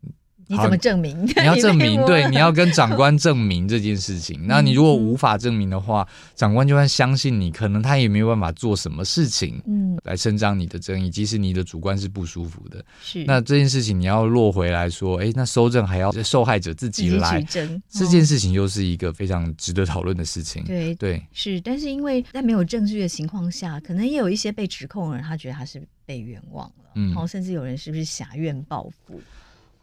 [0.53, 1.25] 你怎么证明？
[1.25, 4.39] 你要 证明，对，你要跟长官证明这件事情。
[4.47, 11.09] 那你如果无法证明的话，长官就算相信你，可能他也没有办法做什么事情，嗯，来伸张你的正义。
[11.09, 20.63] 即使你的主观是不舒服的，是那这件事情你要落回来说，哎，那收证还要受害者自己来举证，这件事情又是一个非常值得讨论的事情。
[20.63, 29.21] 对对，是，但是因为在没有证据的情况下，可能也有一些被指控的人，他觉得他是被冤枉了，嗯，然后甚至有人是不是挟怨报复。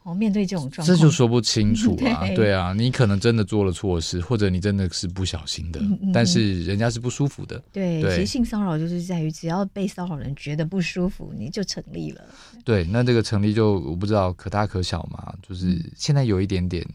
[0.02, 2.20] 哦，面对这种状况，这就说不清楚啊。
[2.28, 7.62] 对，对啊，你可能真的做了错事，或者你真的是不小心的，嗯嗯，但是人家是不舒服的。
[7.72, 12.24] 对，对，其实性骚扰就是在于，只要被骚扰人觉得不舒服，你就成立了。
[12.64, 16.86] 对，那这个成立就我不知道可大可小嘛，就是现在有一点点。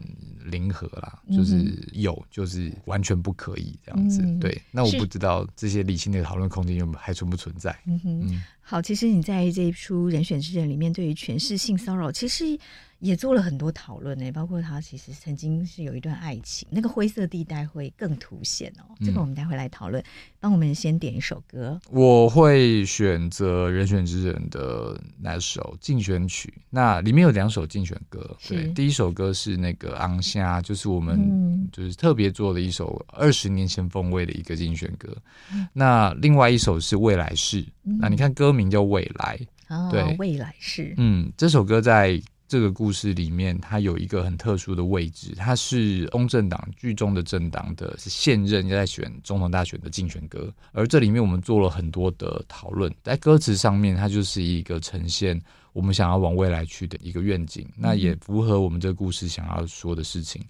[0.52, 4.22] 零和啦，就是有，就是完全不可以这样子。
[4.22, 7.76] 嗯、对，那我不知道这些理性的讨论空间有还存不存在。
[7.88, 12.60] 嗯哼，嗯好，其实你在这一出《人选之人》里面，对于权势性骚扰，其实。
[13.06, 18.96] 也做了很多讨论呢，包括他其实曾经是有一段爱情，那个灰色地带会更凸显哦。
[19.06, 20.04] 这个我们待会来讨论。
[20.40, 26.52] 帮、嗯、我们先点一首歌，我会选择《人选之人》的那首竞选曲。
[26.72, 35.16] 那里面有两首竞选歌，对，第一首歌是那个《昂虾》，就是我们就是特别做的一首二十年前风味的一个竞选歌。
[35.54, 39.40] 嗯、那另外一首是《未来式》，嗯，那你看歌名叫《未来》，
[39.76, 40.96] 哦，对，未来式。
[40.98, 42.20] 嗯，这首歌在。
[42.48, 55.42] 这个故事里面，它有一个很特殊的位置，它是公正党剧中的政党的是现任在选总统大选的竞选歌，而这里面我们做了很多的讨论，在歌词上面，它就是一个呈现
[55.74, 60.44] 我们想要往未来去的一个愿景，那也符合我们这个故事想要说的事情。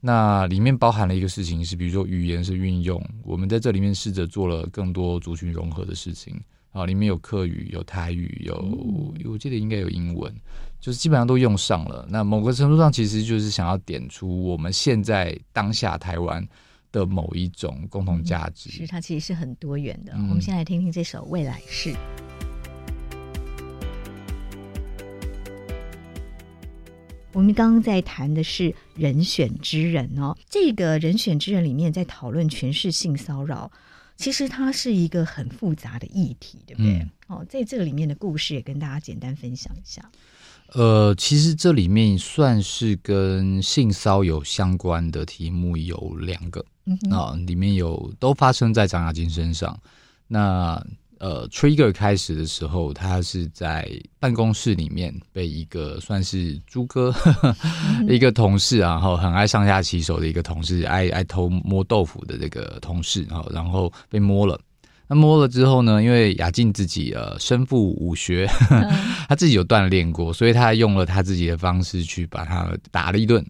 [0.00, 6.38] 那里面包含了一个事情是，比如说语言是运用，我们在这里面试着做了更多族群融合的事情。
[6.76, 10.30] 啊，里面有客语，有台语，有、嗯、我记得应该有英文，
[10.78, 12.06] 就是基本上都用上了。
[12.10, 16.46] 那某个程度上，其实就是想要点出我们现在当下台湾
[16.92, 18.68] 的某一种共同价值。
[18.68, 20.12] 是，它其实是很多元的。
[20.16, 21.94] 嗯、我们先来听听这首《未来式》。
[27.32, 33.72] 我们刚刚在谈的是人选之人哦，这个人选之人里面在讨论全是性骚扰。
[34.16, 36.92] 其实它是一个很复杂的议题，对不对？
[36.92, 40.10] 嗯、哦，在这个里面的故事也跟大家简单分享一下。
[40.72, 49.78] 呃，其实这里面算是跟性骚有相关的题目有两个，嗯啊、呃，里面有都发生在张亚金身上。
[50.26, 50.84] 那
[51.18, 57.14] 呃，trigger 开始的时候，他是在办公室里面被一个算是猪哥
[58.08, 64.60] 一个同事啊，然后很爱上下其手的一个同事，爱爱偷摸豆腐的这个同事，然后然后被摸了。
[65.08, 68.44] 那摸了之后呢，因为雅静自己呃身负武学，
[69.28, 73.40] 他自己有锻炼过，所以他用了他自己的方式去把他打了一顿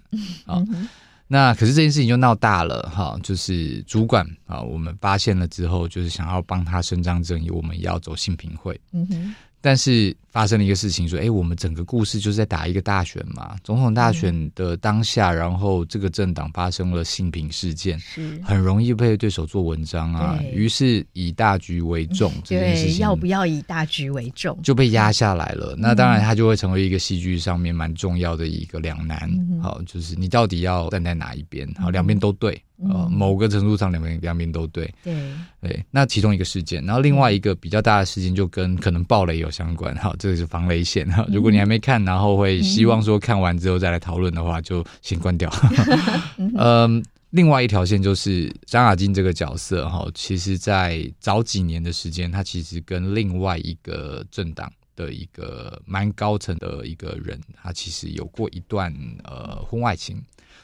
[0.44, 0.62] 啊。
[0.68, 0.86] 嗯
[1.28, 8.80] 那可是这件事情就闹大了哈，就是主管啊，我们发现了之后，就是想要帮他伸张正义，我们要走性平会。
[8.92, 9.34] 嗯哼。
[9.66, 20.38] 但是发生了一个事情，说，哎，我们整个故事就是在打一个大选嘛，总统大选的当下，嗯、然后这个政党发生了性平事件，是很容易被对手做文章啊。
[20.52, 25.74] 于是以大局为重， 这件事情要不要以大局为重就被压下来了。
[25.76, 29.28] 那当然，他就会成为一个戏剧上面蛮重要的一个两难。
[29.50, 31.68] 嗯、好，就是你到底要站在哪一边？
[31.74, 32.62] 好，两边都对。
[32.82, 34.92] 呃，某个程度上，两边两边都对。
[35.02, 35.14] 对
[35.62, 39.94] 对，那其中一个事件，然后另外一个比较大的事件，就跟可能暴雷有相关。
[39.96, 41.26] 哈，这个是防雷线哈。
[41.30, 45.50] 如果你还没看，然后会希望说看完之后再来讨论的话，就先关掉。
[46.58, 60.22] 嗯，另外一条线就是张雅静这个角色哈，其实在早几年的时间，他其实跟另外一个政党的一个蛮高层的一个人，他其实有过一段呃婚外情。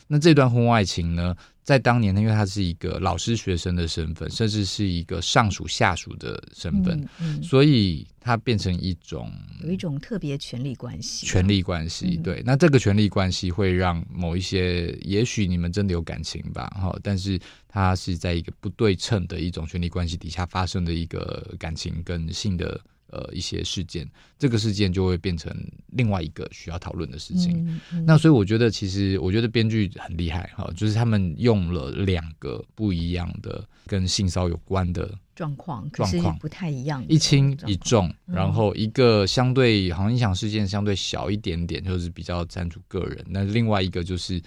[0.08, 9.30] 那这段婚外情呢，在当年呢，因为他是一个老师学生的身份，甚至是一个上属下属的身份，嗯嗯，所以他变成一种
[9.62, 12.16] 有一种特别权力关系，权力关系。
[12.16, 22.80] 对，嗯，那这个权力关系会让某一些，也许你们真的有感情吧，哈，但是他是在一个不对称的一种权力关系底下发生的一个感情跟性的。
[23.12, 25.54] 呃，一些事件，这个事件就会变成
[25.88, 27.62] 另外一个需要讨论的事情。
[27.68, 43.24] 嗯嗯、那所以我觉得，其实我觉得编剧很厉害哈，就是他们用了两个不一样的跟性骚有关的状况，状况不太一样，一轻一重，然后一个相对好像影响事件相对小一点点，就是比较专注个人。
[43.28, 44.42] 那另外一个就是。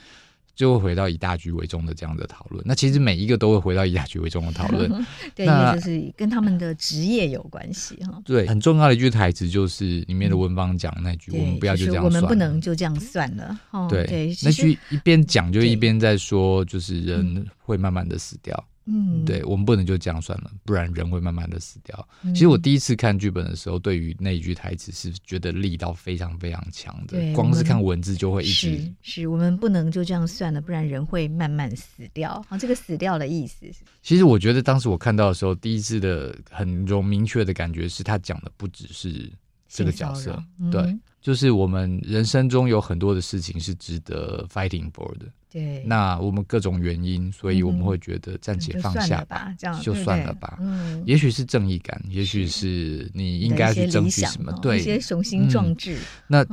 [0.55, 2.63] 就会回到以大局为重的这样的讨论。
[2.65, 4.89] 那其实每一个都会回到以大局为重的讨论。
[5.35, 8.21] 对，那就是跟他们的职业有关系哈。
[8.23, 13.59] 对，很重要的一句台词就是里面的文芳讲那句：“我们不要就这样算了。”我们不能就这样算了。
[13.89, 18.63] 对对，那句一边讲就一边在说，就是人会慢慢的死掉。
[18.87, 22.07] 嗯，对，我们不能就这样算了，不然人会慢慢的死掉。
[22.23, 32.45] 嗯、其实我第一次看剧本的时候，对于那一句台词是觉得力道非常非常强的，光是看文字就会一直是，是我们不能就这样算了，不然人会慢慢死掉。
[32.47, 33.65] 啊，这个死掉的意思，
[34.03, 39.31] 其实我觉得当时我看到的时候，第一次的很容明确的感觉是他讲的不只是
[39.67, 40.95] 这个角色，嗯、对。
[41.25, 45.25] 就是我们人生中有很多的事情是值得 fighting for 的。
[45.51, 50.57] 对，那我们各种原因，所以我们会觉得暂且放下吧，这样就算了吧。
[50.59, 55.97] 嗯，也许是正义感，也许是你应该去争取什么，对，一些雄心壮志。
[56.27, 56.45] 那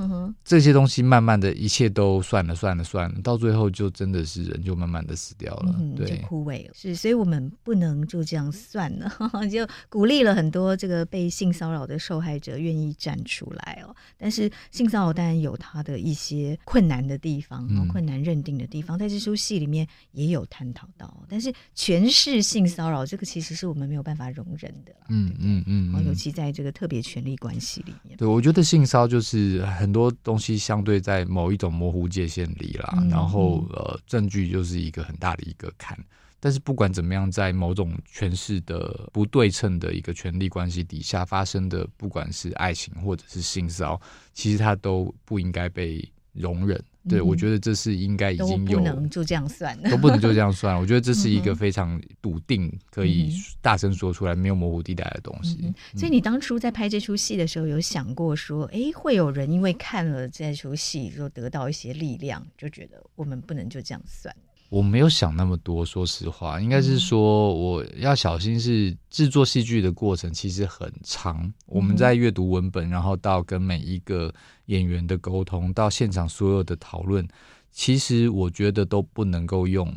[0.44, 6.72] 这些东西慢慢的一切都算了，算了，算了，到最后就真的是人就慢慢的死掉了，对，枯萎了。
[6.72, 9.10] 是，所以我们不能就这样算了，
[9.50, 13.92] 就鼓励了很多这个被性骚扰的受害者愿意站出来哦。
[14.16, 18.98] 但是性骚扰当然有它的一些困难的地方，困难认定的地方。
[18.98, 24.92] 在这出戏里面也有探讨到，但是全是性骚扰这个其实是我们没有办法容忍的。
[25.08, 28.16] 嗯嗯嗯，尤其在这个特别权利关系里面。
[28.16, 35.98] 对，我觉得性骚就是很多东西相对在某一种模糊界限里啦，嗯、然后呃，证据就是一个很大的一个坎。
[36.44, 44.00] 但是不管怎么样，在某种权势的不对称的一个权力关系底下发生的，不管是爱情或者是性骚，
[44.32, 46.82] 其实它都不应该被容忍。
[47.08, 50.80] 对，我觉得这是应该已经有，不能就这样算了，都不能就这样算了。
[50.80, 55.72] 我觉得这是一个非常笃定，可以大声说出来，没有模糊地带的东西。
[55.96, 64.34] 所以你当初在拍这出戏的时候，有想过说，哎，会有人因为看了这出戏，就得到一些力量，就觉得我们不能就这样算。
[64.72, 68.58] 我没有想那么多，说实话，应该是说我要小心。
[68.58, 74.32] 是制作戏剧的过程其实很长，我们在阅读文本，然后到跟每一个
[74.66, 77.28] 演员的沟通，到现场所有的讨论，
[77.70, 79.94] 其实我觉得都不能够用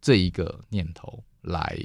[0.00, 1.78] 这一个念头来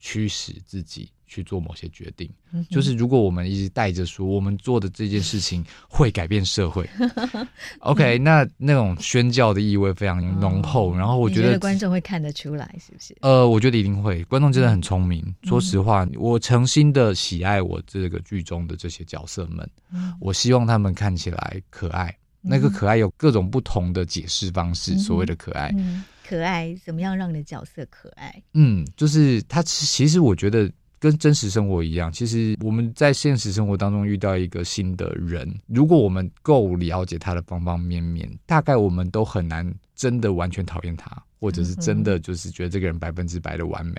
[0.00, 1.08] 驱使自己。
[1.26, 2.30] 去做某些决定，
[2.70, 6.88] 就是如果我们一直带着说我们做的这件事情 会改变社会，
[7.80, 10.92] OK，那那种宣教的意味非常浓厚。
[10.92, 13.16] 哦、然后我觉得，观众会看得出来，是不是？
[13.22, 14.22] 呃，我觉得一定会。
[14.24, 15.22] 观众真的很聪明。
[15.26, 22.14] 嗯、说实话，我诚心的喜爱我这个剧中的这些角色们，嗯、我希望他们看起来可爱。
[22.42, 28.42] 嗯、那个可爱有各种不同的解释方式，嗯、所谓的可爱，嗯、可爱怎么样让你的角色可爱？
[28.52, 30.70] 嗯，就是他其实我觉得。
[31.04, 41.22] 跟真实生活一样，其实我们在现实生活当中遇到一个新的人，如果我们够了解他的方方面面，大概我们都很难真的完全讨厌他。
[41.44, 43.94] 或者是真的就是觉得这个人百分之百的完美。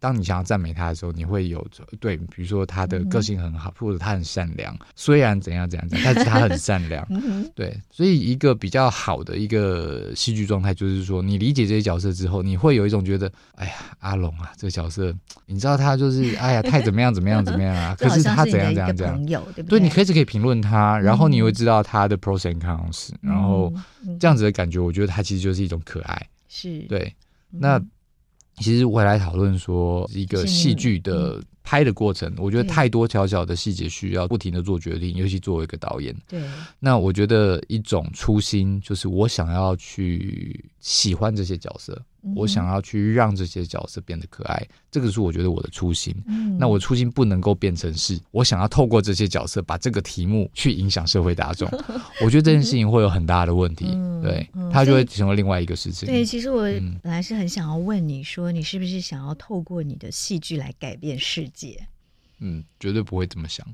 [0.00, 1.62] 当你想要赞美他的时候，你会有
[2.00, 4.74] 对，比如说他的个性很好，或者他很善良。
[4.94, 7.06] 虽然怎样怎样怎样，但是他很善良。
[7.54, 17.94] 对，所以一个比较好的一个戏剧状态，就是说你理解这些角色之后，你会有一种觉得，哎呀，阿龙啊，这个角色，你知道他就是，哎呀，太怎么样怎么样怎么样啊。
[18.00, 23.70] 可是他怎样怎样怎样，对，你可以可以评论他，然后你会知道他的 pros and cons，然后
[24.18, 26.26] 这样子的感觉，我觉得他其实就是一种可爱。
[26.56, 26.78] 是。
[26.88, 27.14] 对，
[27.50, 27.78] 那
[28.56, 36.16] 其实我来讨论说一个戏剧的拍的过程，我觉得太多小小的细节需要不停的做决定，尤其作为一个导演。
[36.26, 36.40] 对，
[36.78, 42.00] 那我觉得一种初心就是我想要去喜欢这些角色。
[42.34, 46.14] 我想要去让这些角色变得可爱，这个是我觉得我的初心。
[46.26, 51.68] 嗯，那我初心不能够变成是我想要透过这些角色把这个题目去影响社会大众。
[52.22, 56.06] 我觉得这件事情会有很大的问题，嗯、对，它就会成为另外一个事情。
[56.08, 56.62] 对，其实我
[57.02, 61.86] 本来是很想要问你说，你是不是想要透过你的戏剧来改变世界？
[62.40, 63.66] 嗯，绝对不会这么想。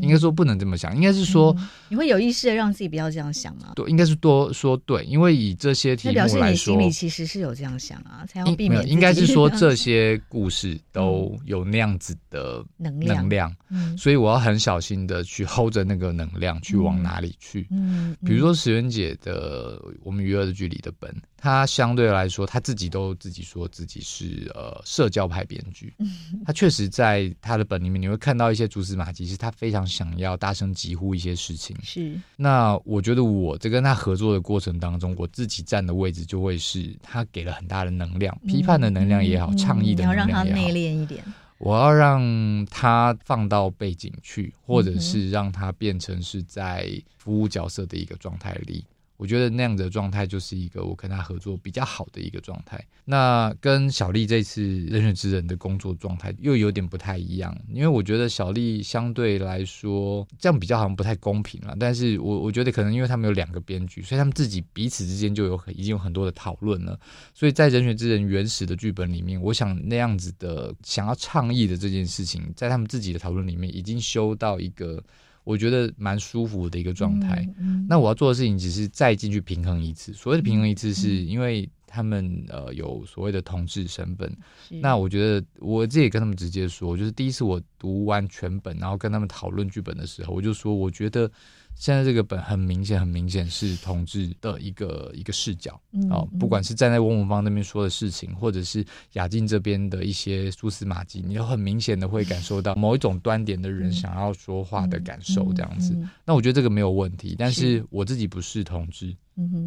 [0.00, 3.72] 应该说不能这么想，应该是说、嗯、你会有意识的让自己不要这样想吗？
[3.74, 8.86] 对，应该是多说对，因为以这些题目来说，表示你心里其实是有这样想啊，才要避免。
[8.88, 17.66] 应该是说这些故事都有那样子的能量，能量，嗯、所以我要很小心的去 hold 着那个能量去往哪里去。
[17.70, 21.14] 嗯，嗯比如说石原姐的《我们与恶的距离》的本。
[21.36, 25.94] 他相对来说，他自己都自己说自己是呃社交派编剧。
[26.44, 31.76] 他确实在他的本里面，你会看到一些蛛丝马迹，是他非常想要大声疾呼一些事情。
[31.82, 32.18] 是。
[32.36, 40.44] 那我觉得我在跟他合作的过程当中，我自己站的位置就会是他给了很大的能量，批判的能量也好，倡议的能量也好。
[40.44, 41.22] 你要让他内敛一点。
[41.58, 48.84] 我要让他放到背景去，或者是让他变成是在服务角色的一个状态里。
[49.16, 52.84] 我觉得那样的状态就是一个我跟他合作比较好的一个状态。
[53.04, 61.76] 那跟小丽这次人选之人的工作状态又有点不太一样，因为我觉得小丽相对来说这样比较好像不太公平了。
[61.78, 66.98] 但是我我觉得可能因为他们有两个编剧，所以他们自己彼此之间就有已经有很多的讨论了。
[67.32, 75.02] 所以在人选之人原始的剧本里面，我想那样子的想要倡议的这件事情，在他们自己的讨论里面已经修到一个。
[75.46, 77.46] 我觉得蛮舒服的一个状态。
[77.58, 80.12] 嗯嗯、那我要做的事情只是再进去平衡一次。
[80.12, 84.36] 所谓的平衡一次，是因为他们呃有所谓的同志身份。
[84.82, 91.30] 那我觉得我自己也跟他们直接说，就是第一次我读完全本，然后跟他们讨论剧本的时候，我就说我觉得。
[91.76, 106.10] 现在这个本很明显，很明显是同志的一个一个视角、嗯、哦，不管是站在翁文芳那边说的事情，或者是雅静这边的一些蛛丝马迹，你都很明显的会感受到某一种端点的人想要说话的感受，这样子、嗯嗯嗯。
[106.24, 109.14] 那我觉得这个没有问题，但是我自己不是同志，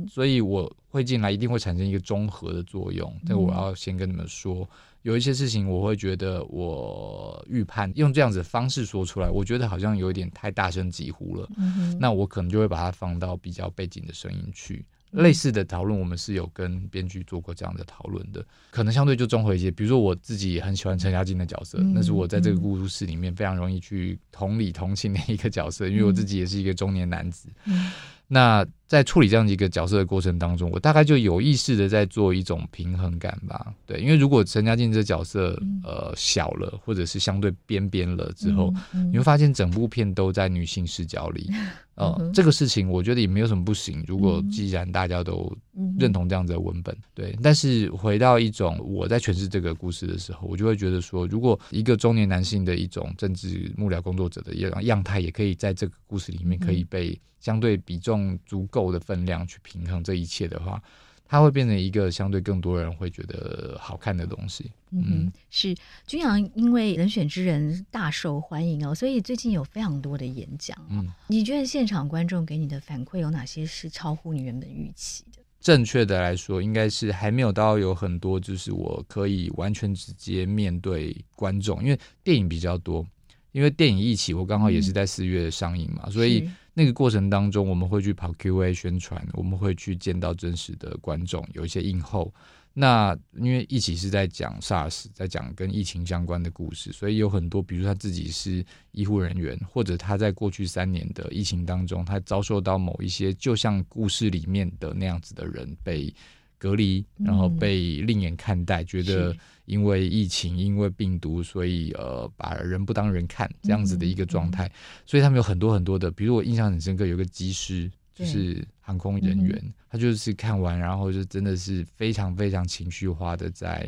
[0.10, 4.68] 所以我会进来一定会产生一个综合的作用，这个我要先跟你们说。
[5.02, 11.50] 有一些事情，我会觉得我预判用这样子的方式说出来，我觉得好像有一点太大声疾呼了。
[11.58, 11.98] 嗯。
[12.00, 14.86] 那我可能就会把它放到比较背景的声音去。
[15.12, 18.46] 类似的讨论，我们是有跟编剧做过这样的讨论的。
[18.70, 27.50] 可能相对就综合一些，比如说我自己很喜欢陈嘉静的角色，那是我在这个故事里面非常容易去同理同情的一个角色，因为我自己也是一个中年男子。
[27.66, 27.92] 嗯。
[28.28, 33.72] 那在处理这样一个角色的过程当中，我大概就有意识的在做一种平衡感吧。
[33.86, 38.74] 对，因为如果陈嘉静这角色呃小了，或者是相对边边了之后，
[39.12, 41.52] 你会发现整部片都在女性视角里。
[42.00, 44.04] 呃，这个事情我觉得也没有什么不行。
[44.08, 45.56] 如果既然大家都
[46.00, 47.38] 认同这样子的文本，对。
[47.44, 60.82] 但是回到一种我在诠释这个故事的时候，我就会觉得说，如果一个中年男性的一种政治幕僚工作者的样样态，也可以在这个故事里面可以被相对比重足够的分量去平衡这一切的话，
[61.26, 64.72] 它会变成一个相对更多人会觉得好看的东西。
[64.92, 65.76] 嗯，嗯是
[66.08, 70.76] 君阳，因为人选之人大受欢迎哦，所以最近有非常多的演讲。
[70.90, 75.40] 嗯，你觉得现场观众给你的反馈有哪些是超乎你原本预期的？
[75.60, 83.06] 正确的来说，应该是还没有到有很多，就是我可以完全直接面对观众，因为电影比较多。
[83.52, 92.34] 因为电影一起，我刚好也是在四月上映嘛，嗯，所以那个过程当中，我们会去跑 Q&A 宣传，我们会去见到真实的观众，有一些映后。
[92.72, 106.14] 那因为一起是在讲 SARS，在讲跟疫情相关的故事，所以有很多，比如他自己是医护人员，或者他在过去三年的疫情当中，他遭受到某一些就像故事里面的那样子的人被
[106.60, 109.36] 隔离，然后被另眼看待，嗯，觉得。
[109.66, 114.68] 因为疫情，因为病毒，所以呃，把人不当人看这样子的一个状态，
[115.06, 123.88] 所以他们有很多很多的，比如我印象很深刻，有个机师就是航空人员，嗯，他就是看完，然后就真的是非常非常情绪化的在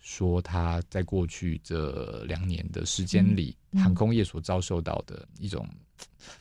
[0.00, 5.66] 说他在过去这两年的时间里，航空业所遭受到的一种。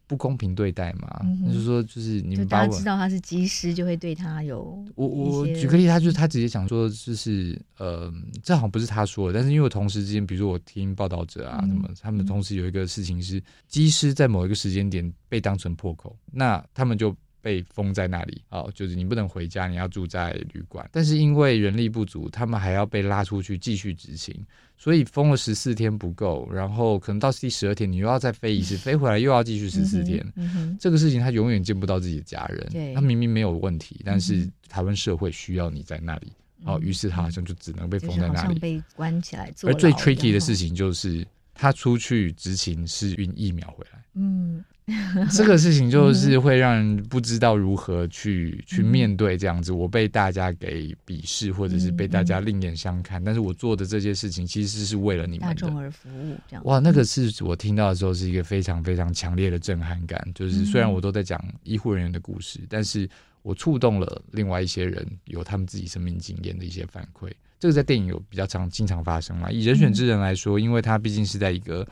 [0.07, 1.07] 不公平对待嘛？
[1.22, 17.16] 就、嗯、是说，就是你们大家知道他是机师，就会对他有我我举个例，他就是他直接讲说，就是呃，这好像不是他说的，但是因为我同时之间，比如说我听报道者啊，什、嗯、么，他们同时有一个事情是，机师在某一个时间点被当成破口，那他们就。
[17.43, 20.88] 被封在那里，哦，就是你不能回家，你要住在旅馆。
[20.93, 24.45] 但是因为人力不足，他们还要被拉出去继续执勤，
[24.82, 30.77] 所以封了十四天不够，然后可能到第十二天，你又要再飞一次，飞回来又要继续十四天、嗯嗯。
[30.79, 36.34] 这个事情他永远见不到自己的家人，他明明没有问题，但是台湾社会需要你在那里，
[36.65, 39.53] 哦，于是他好像就只能被封在那里，被关起来。
[39.61, 41.23] 而最 tricky 的事情就是，
[41.53, 44.03] 他出去执勤是运疫苗回来。
[44.15, 44.65] 嗯。
[45.32, 53.23] 这个事情就是会让人不知道如何去、嗯、去面对这样子，我被大家给鄙视，或者是被大家另眼相看、嗯。
[53.23, 56.36] 但是我做的这些事情其实是为了你们的，大众而服务。
[56.47, 60.21] 这样哇，那个是我听到的时候是一个非常非常强烈的震撼感。
[60.34, 63.07] 就是虽然我都在讲医护人员的故事，嗯、但是
[63.43, 67.29] 我触动了另外一些人有他们自己生命经验的一些反馈。
[67.59, 69.49] 这个在电影有比较常经常发生嘛？
[69.51, 71.88] 以人选之人来说，因为他毕竟是在一个。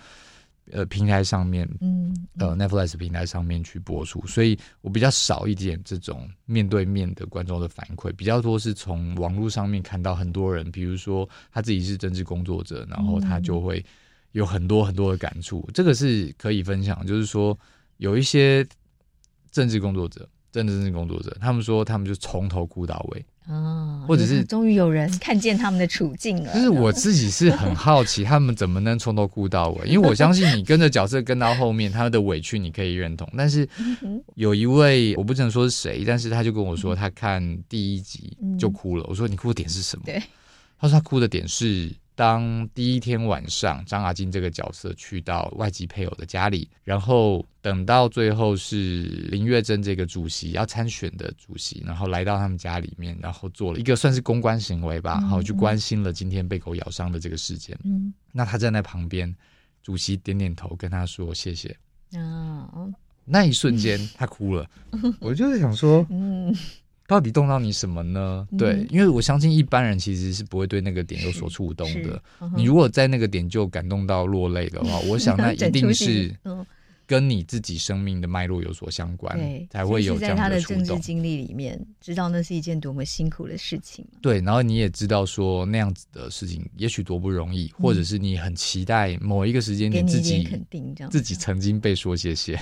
[0.71, 13.83] 呃，平台上面，嗯，呃，Netflix 平台上面去播出，所以我比较少一点这种面对面的观众的反馈，比较多是从网络上面看到很多人，比如说他自己是政治工作者，然后他就会
[14.33, 17.57] 有很多很多的感触，这个是可以分享，就是说
[17.97, 18.65] 有一些
[19.51, 23.25] 政治工作者，真的政治工作者，他们说他们就从头哭到尾。
[23.49, 26.53] 哦，或者是终于有人看见他们的处境了。
[26.53, 29.87] 就是我自己是很好奇，他们怎么能从头哭到尾？
[29.87, 33.27] 因为我相信你跟着角色跟到后面，他的委屈你可以认同。
[33.35, 33.67] 但是
[34.35, 39.05] 有一位我不能说是谁，但是他就跟我说，他看第一集就哭了。
[39.09, 40.03] 我说你哭的点是什么？
[40.05, 40.21] 对，
[40.79, 41.91] 他说他哭的点是。
[42.19, 57.79] 当第一天晚上，张阿金这个角色去到外籍配偶的家里，然后等到最后是林月珍这个主席要参选的主席，然后来到他们家里面，然后做了一个算是公关行为吧，然后去关心了今天被狗咬伤的这个事件。
[57.85, 59.33] 嗯，那他站在旁边，
[59.81, 61.73] 主席点点头跟他说谢谢。
[62.17, 62.93] 哦，
[63.23, 64.69] 那一瞬间他哭了，
[65.21, 66.53] 我就是想说，嗯。
[67.09, 68.47] 到底动到你什么呢？
[68.51, 72.21] 嗯、对，因为我相信一般人其实是不会对那个点有所触动的。
[72.39, 76.31] 嗯、你如果在那个点就感动到落泪的话， 我想那一定是
[77.07, 80.83] 跟你自己生命的脉络有所相关，对，才会有这样的触动。
[80.83, 84.05] 在他的政治经历里面，知道那是一件多么辛苦的事情。
[84.21, 92.55] 对，然后你也知道说那样子的事情也许多不容易，嗯、或者是你很期待某一个时间点自己肯定自己曾经被说谢谢。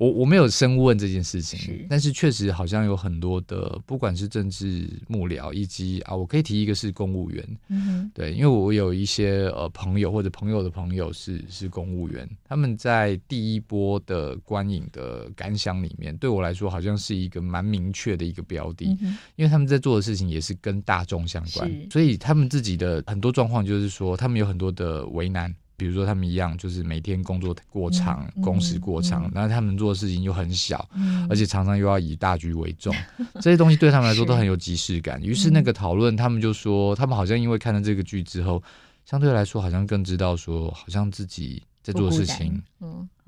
[0.00, 25.54] 嗯我我没有深问这件事情，是但是确实好像有很多的，不管是政治幕僚，以及啊，我可以提一个是公务员，嗯、对，因为我有一些呃朋友或者朋友的朋友是是公务员，他们在第一波的观影的感想里面，对我来说好像是一个蛮明确的一个标的，嗯、因为他们在做的事情也是跟大众相关，所以他们自己的很多状况就是说，他们有很多的为难。
[25.80, 32.94] 比如说他们一样，就是每天工作过长，嗯、工时过长，然后、嗯、他们做的事情又很小，嗯、而且常常又要以大局为重，
[33.40, 35.18] 这些东西对他们来说都很有即视感。
[35.22, 38.62] 于是，那个讨论，他们就说，他们好像因为看了这个剧之后，
[39.06, 42.62] 相对来说好像更知道说，好像自己在做的事情，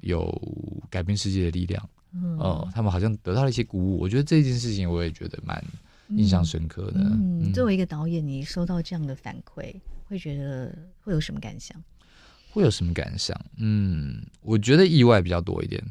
[0.03, 0.31] 有
[0.91, 1.89] 改变世界的力量。
[2.15, 3.99] 嗯、呃，他们好像得到了一些鼓舞。
[3.99, 5.65] 我觉得这件事情我也觉得蛮
[6.09, 7.01] 印象深刻的。
[7.01, 9.75] 嗯，嗯作为一个导演，你收到这样的反馈，
[10.09, 11.83] 会觉得会有什么感想？
[12.53, 13.35] 会有什么感想？
[13.57, 15.83] 嗯，我觉得意外比较多一点。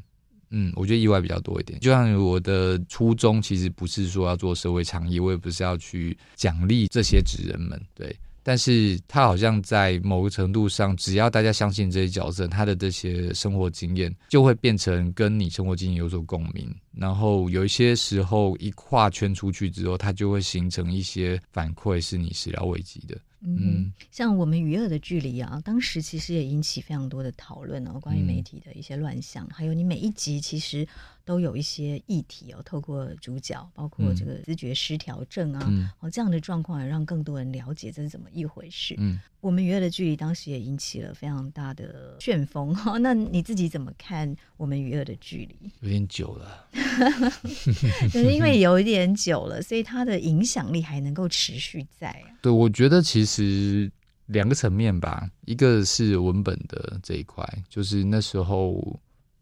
[0.51, 1.79] 嗯，我觉得意外比较多一点。
[1.79, 8.15] 就像我的初衷，其实不是说要做社会倡议，我也不是要去奖励这些职人们，对。
[8.43, 16.73] 但是他好像在某个程度上，只要大家相信这些角色，他的这些生活经验就会变成跟你生活经验有所共鸣。
[16.91, 23.15] 然后有一些时候一画圈出去之后，它就会形成一些反馈，是你始料未及的。
[23.43, 30.87] 嗯，像我们娱乐的距离啊，当时其实也引起非常多的讨论哦，关于媒体的一些乱象，嗯、还有你每一集其实
[31.23, 38.95] 都有一些议题哦，透过主角，包括这个知觉失调症啊，嗯、哦这样的状况，也让更多人了解这是怎么一回事。
[38.97, 45.71] 嗯，我们与恶的距离当时也引起了非常大的旋风哈、 哦，那你自己怎么看我们与恶的距离？
[45.81, 46.67] 有点久了，
[48.11, 52.37] 就是因为有一点久了，所以它的影响力还能够持续在啊。
[52.41, 53.91] 对，我觉得其实
[54.27, 58.99] 两个层面吧，一个是文本的这一块，就是那时候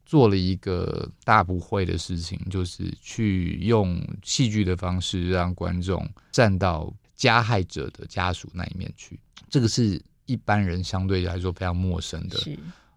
[0.09, 9.19] 做了一个大不会的事情，就是去用戏剧的方式让观众站到加害者的家属那一面去，
[9.51, 12.39] 这个是一般人相对来说非常陌生的，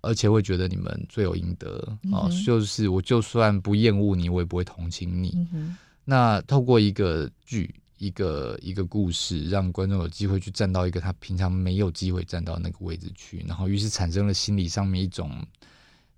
[0.00, 5.32] 而且会觉得你们罪有应得啊、嗯哦，就是我就算不厌恶你，我也不会同情你。
[5.52, 7.74] 嗯、那透过一个剧。
[7.98, 15.30] 一个一个故事，让观众有机会去站到一个他平常没有机会站到那个位置去，然后于是产生了心理上面一种。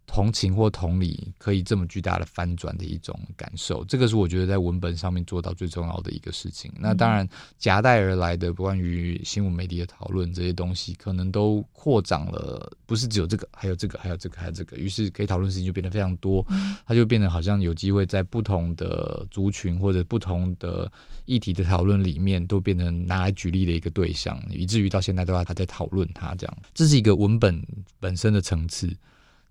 [0.07, 6.71] 同情或同理可以这么巨大的翻转的一种感受，这个是我觉得在文本上面做到最重要的一个事情。
[6.77, 7.29] 嗯、那当然
[7.59, 20.91] 夹带而来的关于新闻媒体的讨论这些东西，可能都扩展了，不是只有这个，还有这个，还有这个，还有这个，于是可以讨论事情就变得非常多，嗯、它就变得好像有机会在不同的族群或者不同的
[21.25, 27.61] 议题的讨论里面，都变成拿来举例的一个对象，以至于到现在都要他在讨论它这样，这是一个文本
[27.99, 28.95] 本身的层次。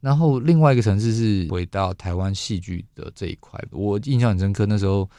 [0.03, 4.65] 然后另外一个层次是回到台湾戏剧的这一块，我印象很深刻。
[4.65, 5.09] 那时候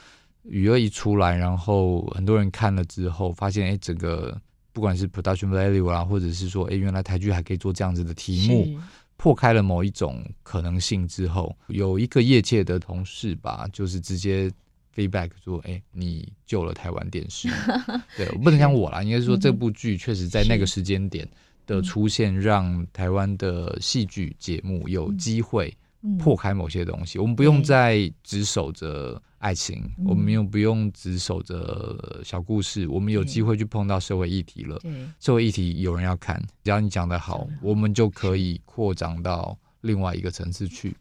[0.43, 4.39] 与恶一出来，然后很多人看了之后，发现哎，整个
[4.71, 8.79] 不管是 production value 啊，或者是说哎，原来台剧还可以做这样子的题目，
[9.17, 14.51] 破开了某一种可能性之后，有一个业界的同事吧，就是直接
[14.95, 17.49] feedback 说，哎，你救了台湾电视。
[18.15, 21.27] 对，我不能讲我啦，是应该是说这部剧确实在那个时间点。
[21.65, 25.75] 的出现，让台湾的戏剧节目有机会
[26.19, 27.17] 破开某些东西。
[27.19, 34.79] 我们不用再只守着爱情，我们又不用只守着小故事，我们有机会去碰到社会议题了。
[35.19, 40.95] 社会议题有人要看，只要你讲得好，我们就可以扩张到另外一个层次去。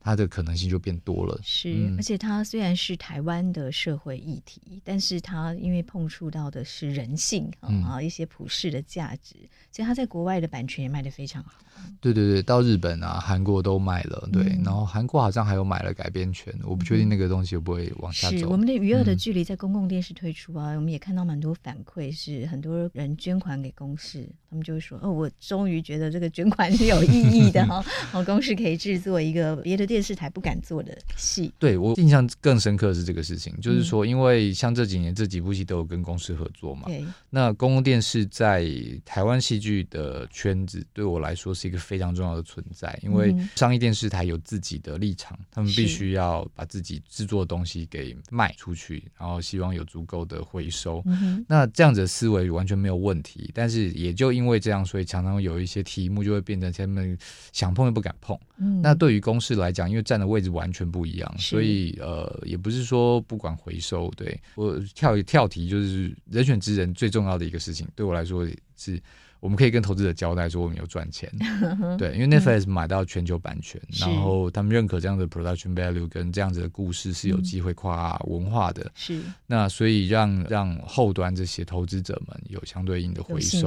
[0.00, 9.36] 它的可能性就变多了，是，嗯、而且它虽然是台湾的社会议题，但是它因为碰触到的是人性啊，嗯、一些普世的价值，
[9.70, 11.52] 所以它在国外的版权也卖得非常好。
[11.98, 18.36] 对对对，到日本啊、韩国都卖了，对，嗯、然后韩国好像还有买了改编权，我不确定那个东西会不会往下走。
[18.36, 31.52] 是我们的娱乐的距离在公共电视推出啊，嗯、我们也看到蛮多反馈，是很多人捐款给公视，他们就会说：“哦，我终于觉得这个捐款是有意义的 哈，哦，公视可以制作一个。”别的电视台不敢做的戏。
[31.58, 38.68] 对，我印象更深刻的是这个事情，就是说，因为像这几年这几部戏都有跟公司合作嘛，对，那公共电视在
[39.04, 51.02] 台湾戏剧的圈子对我来说是一个非常重要的存在，因为商业电视台有自己的立场，他们必须要把自己制作的东西给卖出去，然后希望有足够的回收。
[51.46, 57.16] 那这样子的思维完全没有问题，但是也就因为这样，所以常常有一些题目就会变成他们
[57.52, 58.38] 想碰又不敢碰。
[58.82, 64.10] 那对于公司来讲，因为站的位置完全不一样，所以呃，也不是说不管回收。
[64.16, 68.46] 对，我跳一跳题，就是人选之人最重要的一个事情，对我来说
[68.76, 69.00] 是。
[69.40, 71.26] 我们可以跟投资者交代说我们有赚钱，
[71.96, 83.66] 对，因为 Netflix 买到全球版权，嗯、然后他们认可这样的 production value 跟这样子的故事是有机会跨文化的，是、嗯、那所以让让后端这些投资者们有相对应的回收，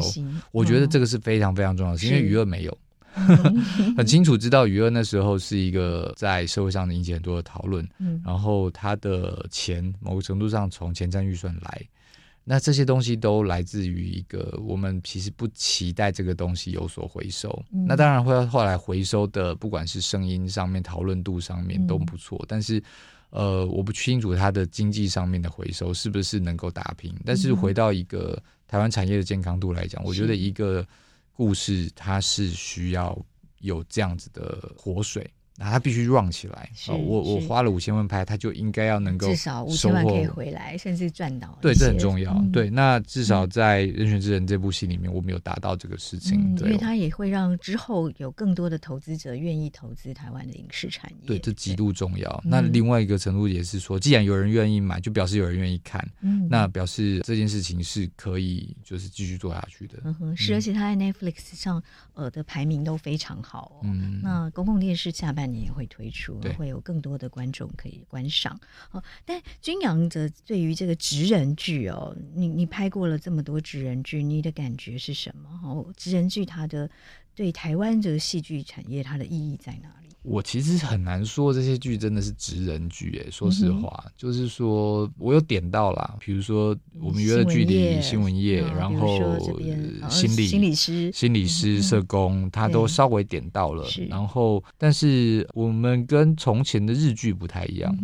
[0.52, 2.78] 我觉得这个是非常非常重要的，嗯、因为娱乐没有，
[3.96, 11.82] 很清楚知道余额那时候是一个在社会上引起很多的讨论，嗯、然后他的钱某个程度上从前瞻预算来。
[12.46, 17.48] 那这些东西都来自于一个我们其实不期待这个东西有所回收。
[17.72, 22.38] 嗯、那当然会后来回收的，不管是声音上面、讨论度上面都不错。
[22.42, 22.84] 嗯、但是，
[23.30, 27.16] 呃，我不清楚它的经济上面的回收是不是能够打平。
[27.26, 28.38] 但是回到一个
[28.68, 30.86] 台湾产业的健康度来讲，嗯、我觉得一个
[31.34, 33.18] 故事它是需要
[33.60, 35.30] 有这样子的活水。
[35.56, 36.70] 那他必须 run 起来。
[36.88, 41.58] 哦我我花了五千万拍，他就应该要能够至少五千万可以回来，甚至赚到。
[41.62, 42.44] 对，这很重要。
[42.52, 46.40] 对，那至少在《人选之人》这部戏里面，我们有达到这个事情。
[46.58, 51.28] 因为他也会让之后有更多的投资者愿意投资台湾的影视产业。
[51.28, 52.44] 对，这极度重要。
[52.44, 56.04] 那另外一个程度也是说，既然有人愿意买，就表示有人愿意看。
[56.22, 60.00] 嗯，那表示这件事情是可以就是继续做下去的。
[60.04, 61.82] 嗯哼，是，而且他在 Netflix 上
[62.16, 63.82] 呃的排名都非常好。
[63.84, 65.44] 嗯，那公共电视下半。
[65.54, 68.60] 半年也会推出，会有更多的观众可以观赏。
[68.90, 75.48] 哦，但君阳则对于这个职人剧哦，你你拍过了这么多职人剧，你的感觉是什么？
[75.64, 76.90] 哦，职人剧它的
[77.36, 80.13] 对台湾这个戏剧产业它的意义在哪里？
[80.24, 89.38] 我其实很难说这些剧真的是职人剧，哎，说实话，嗯、就是说我有点到啦，比如说我们约的距离新闻业，然后
[90.10, 97.96] 心理心理师、心理师、社工，他都稍微点到了，然后但是我们跟从前的日剧不太一样。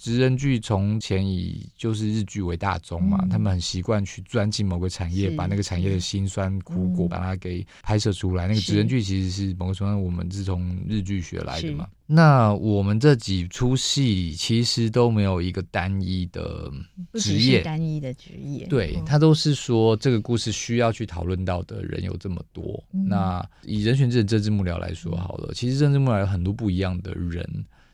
[0.00, 8.46] 嗯职人剧从前以就是日剧为大宗嘛，嗯、他们很习惯去钻进某个产业，把那个产业的辛酸苦果把它给拍摄出来。
[8.46, 11.86] 嗯、那个职人剧其实是某个程度我们是从日剧学来的嘛。
[12.06, 16.72] 那我们这几出戏其实都没有一个单一的
[17.12, 22.82] 职业，单一的职业，对，他都是说这个故事需要去讨论到的人有这么多。
[22.94, 27.46] 嗯、那以人选之人政治幕僚来说好了，嗯、其实政治幕僚有很多不一样的人。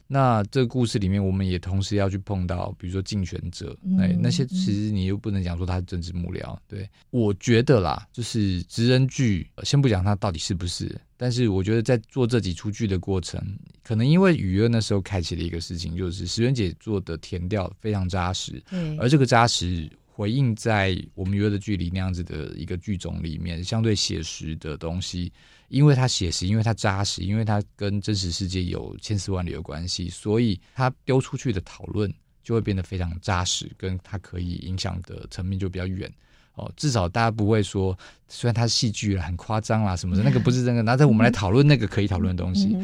[0.09, 6.57] 那这个故事里面，我们也同时要去碰到，比如说竞选者，哎、嗯，那些其实你又不能讲说他是政治幕僚。
[6.69, 13.41] 对，我觉得啦，就是职人剧，先不讲他到底是不是，但是我觉得在做这几出剧的过程，
[13.83, 25.33] 可能因为雨儿那时候开启了一个事情，就是石原姐做的填调非常扎实，嗯而这个扎实回应在我们雨儿的距离那样子的一个剧种里面，相对写实的东西。
[25.69, 32.12] 因为它写实，因为它扎实，因为它跟真实世界有千丝万缕的关系，所以它丢出去的讨论
[32.43, 36.11] 就会变得非常扎实，跟它可以影响的层面就比较远
[36.55, 36.71] 哦。
[36.77, 37.97] 至少大家不会说，
[38.29, 40.83] 虽然它戏剧很夸张啦什么的，那个不是真的。
[40.83, 42.77] 拿着我们来讨论那个可以讨论的东西，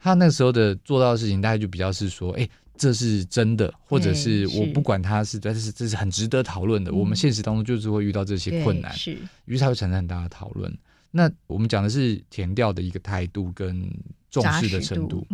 [0.00, 6.92] 他那个时候的做到的事情，大概就比较是说，哎，这是真的，或者是我不管它是，但是这是很值得讨论的。
[6.92, 9.16] 我们现实当中就是会遇到这些困难，是，
[9.46, 10.72] 于是它会产生很大的讨论。
[11.10, 13.88] 那我们讲的是填调的一个态度跟
[14.30, 15.26] 重视的程度。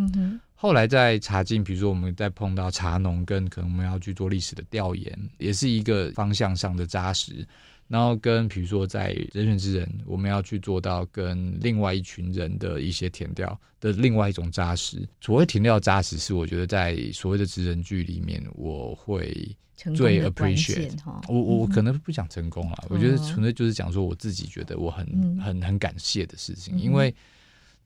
[0.53, 7.45] 后来在茶境，比如说我们在碰到茶农，跟可能我们要去做历史的调研，也是一个方向上的扎实。
[7.87, 15.07] 然后跟比如说在人选之人，我们要去做到跟另外一群人的一些填调的另外一种扎实。
[15.21, 19.55] 所谓填调扎实，是我觉得在所谓的职人剧里面，我会。
[19.75, 20.97] 最 appreciate，
[21.27, 25.05] 我我可能不讲成功啊，我觉得纯粹就是讲说我自己觉得我很
[25.39, 27.13] 很很感谢的事情，因为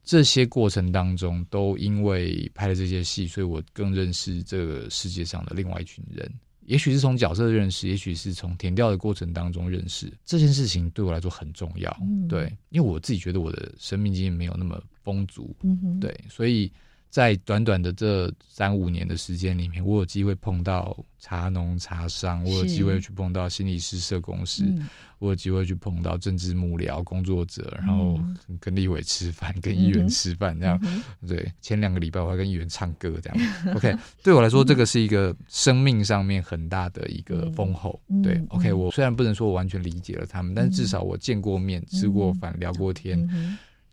[0.03, 6.31] 这些过程当中都因为拍了这些戏，所以我更认识这个世界上的另外一群人，
[6.65, 11.91] 也许是从角色的认识，也许是从填掉的过程当中认识，这件事情对我来说很重要，
[12.27, 15.55] 对，因为我自己觉得我的生命经验没有那么丰足，
[15.99, 16.71] 对，所以。
[17.09, 24.87] 在短短的这三五年的时间里面，我有机会碰到茶农、茶商，我有机会去碰到心理师、社工师，嗯、
[25.17, 28.19] 我有机会去碰到政治幕僚工作者，然后
[28.59, 31.51] 跟立委吃饭，跟议员吃饭，这样、嗯、对。
[31.61, 33.53] 前两个礼拜我还跟议员唱歌，这样。
[33.75, 37.99] OK，对我来说，这个是一个生命上面很大的一个丰厚。
[38.09, 43.27] 嗯、对，OK，我虽然不能说我完全理解了他们，但是至少我见过面、吃过饭、聊过天。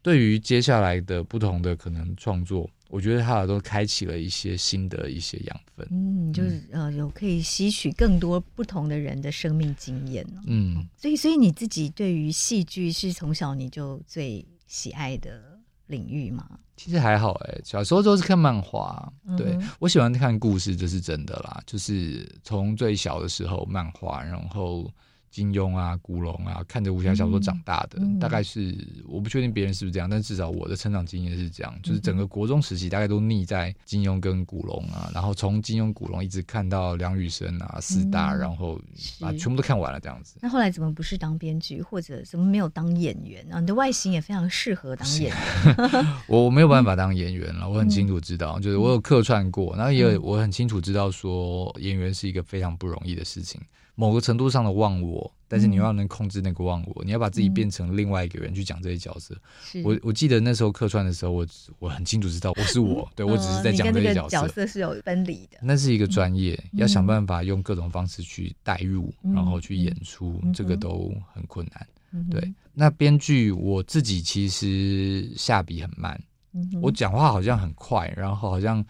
[0.02, 2.68] 对于接下来的不同的可能创作。
[2.88, 16.48] 我觉得他都开启了一些新的一些养分，嗯，就是呃，有可以吸取更多不同的人的生命经验，嗯，所以，所以你自己对于戏剧是从小你就最喜爱的领域吗？
[16.76, 24.90] 其实还好，哎，小时候都是看漫画，对，嗯，我喜欢看故事，这是真的啦，就是从最小的时候漫画，然后。
[25.36, 28.74] 金庸啊，古龙啊，看着武侠小说长大的，大概是
[29.06, 38.80] 我不确定别人是不是这样，但至少我的成长经验是这样，就是整个国中时期大概都腻在金庸跟古龙啊，然后从金庸、古龙一直看到梁羽生啊四大，嗯、然后
[39.20, 40.38] 把全部都看完了这样子。
[40.40, 43.60] 那后来怎么不是当编剧，或者怎么没有当演员啊？
[43.60, 45.36] 你的外形也非常适合当演员。
[46.28, 53.60] 我我没有办法当演员了，我很清楚知道，嗯、就是我有客串过，然后也有我很清楚知道说演员是一个非常不容易的事情。
[53.96, 59.34] 某个程度上的忘我，但是你要能控制那个忘我，嗯、你要把自己变成另外一个人去讲这些角色。
[59.64, 59.82] 是。
[59.82, 61.46] 我我记得那时候客串的时候，我
[61.78, 64.36] 我很清楚知道我是我，对我只是在讲这些角色。
[64.36, 71.86] 角色是有分离的，那是一个专业，嗯、要想办法用各种方式去代入，嗯、然后去演出，嗯、这个都很困难。
[72.12, 76.22] 嗯、对，那编剧我自己其实下笔很慢，
[76.52, 78.84] 嗯、我讲话好像很快，然后好像。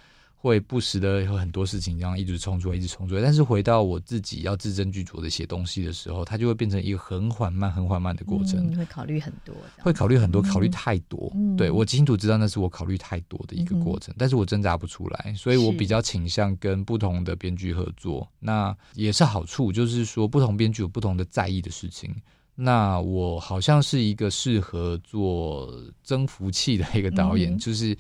[0.47, 3.21] 会不时的有很多事情这样一直冲出来，一直冲出来。
[3.21, 8.65] 但是回到我自己要字斟句酌的写东西的时候，它就会变成一个很缓慢、很缓慢的过程。
[8.71, 11.33] 你会考虑很多，会考虑很多，考虑太多。
[11.35, 18.29] 嗯、对我清楚知道那是我考虑太多的一个过程，嗯、但是我挣扎不出来，所以我比较倾向跟不同的编剧合作。
[18.39, 22.15] 那也是好处，就是说不同编剧有不同的在意的事情。
[22.55, 25.73] 那我好像是一个适合做
[26.05, 27.99] 征服器的一个导演，嗯、就是。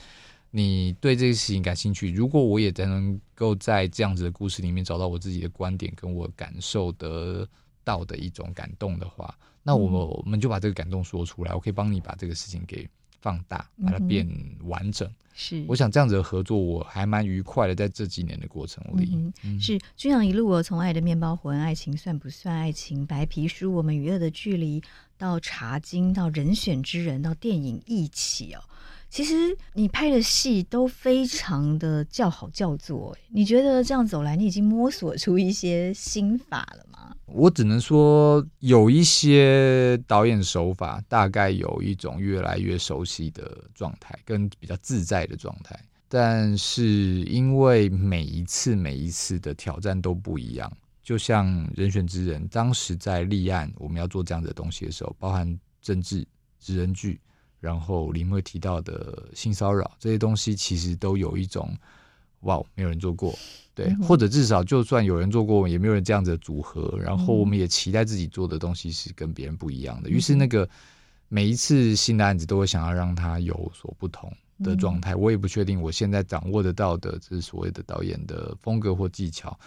[0.50, 2.10] 你对这个事情感兴趣？
[2.10, 7.46] 如果我也能够在这样子的故事里面找到我自己的观点，跟我感受得
[7.84, 11.54] 到的一种感动的话，那我们我们就把这个感动说出来。
[11.54, 12.88] 我可以帮你把这个事情给
[13.20, 14.26] 放大，把它变
[14.62, 15.10] 完整。
[15.38, 19.10] 是，我想这样子的合作我还蛮愉快的，在这几年的过程里。
[19.12, 24.82] 嗯嗯、是君阳一路哦，从《爱的面包魂》、爱情算不算爱情、白皮书、我们与恶的距离，
[25.18, 28.62] 到茶经，到人选之人，到电影一起哦。
[29.16, 37.16] 其实你拍的戏都非常的叫好叫座，你觉得这样走来，你已经摸索出一些心法了吗？
[37.24, 45.82] 我只能说有一些导演手法，大概有一种越来越熟悉的状态，跟比较自在的状态。
[46.08, 50.70] 但是因为每一次每一次的挑战都不一样，
[51.02, 56.22] 就像人选之人，当时在立案我们要做这样的东西的时候，包含政治、
[56.60, 57.18] 职人剧。
[57.66, 61.76] 然后里面会提到的性骚扰这些东西，其实都有一种
[62.42, 63.36] 哇，没有人做过，
[63.74, 66.96] 对，嗯、或者至少就算有人做过，也没有人这样子的组合。
[66.96, 70.08] 然后我们也期待自己做的东西是跟别人不一样的。
[70.08, 70.68] 于、是那个
[71.28, 75.12] 每一次新的案子都会想要让它有所不同的状态。
[75.14, 79.58] 嗯、我也不确定我现在掌握得到的这是所谓的导演的风格或技巧。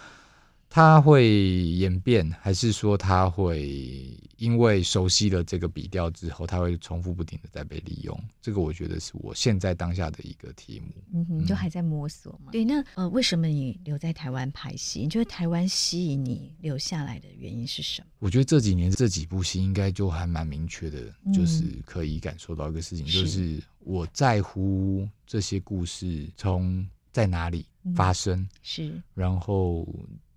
[0.72, 8.16] 他会演变，还是说他会因为熟悉了这个笔调之后，他会重复不停的在被利用？
[8.40, 10.86] 这个我觉得是我现在当下的一个题目。
[11.12, 12.50] 嗯哼，就还在摸索嘛。
[12.50, 15.00] 嗯、对，那呃，为什么你留在台湾拍戏？
[15.00, 18.06] 你觉得台湾吸引你留下来的原因是什么？
[18.20, 29.84] 我觉得这几年这几部戏应该就还蛮明确的，就是可以感受到一个事情，嗯、就是我在乎这些故事从在哪里发生，嗯、是，然后。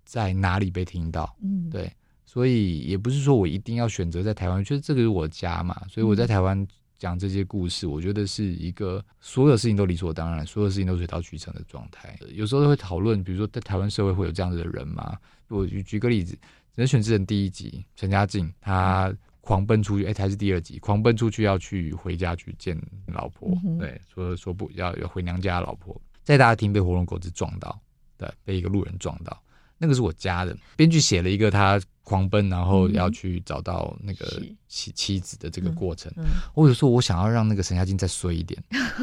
[0.04, 1.36] 在哪里被听到？
[1.42, 1.92] 嗯，对，
[2.24, 6.66] 所以也不是说我一定要选择在台湾，就是这个是我家嘛，所以我在台湾
[6.98, 12.16] 讲这些故事，我觉得是一个所有事情都理所当然，所有事情都水到渠成的状态。
[12.32, 15.16] 有时候都会讨论，比如说在台湾社会会有这样子的人吗？
[15.48, 16.34] 我举举个例子，
[16.74, 27.78] 《人选之人》第一集，陈家竞他狂奔出去，哎、欸，还是第二集，狂奔出去要去回家去见老婆，对，说说不要要回娘家的老婆，在大厅被火龙果子撞到，
[28.16, 29.38] 对，被一个路人撞到。
[29.78, 36.12] 那个是我家的编剧写了一个他狂奔，然后要去找到那个妻妻子的这个过程。
[36.16, 38.62] 嗯嗯、我有时候我想要让那个沈佳金再衰一点，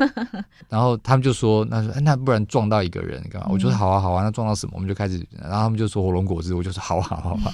[0.70, 7.54] 然后他们就说：“那说、欸、那不然撞到一个人干嘛？”我就说：“好啊好啊，那撞到什么？”我们就开始，然后他们就说火龙果汁，我就说：“好啊好啊。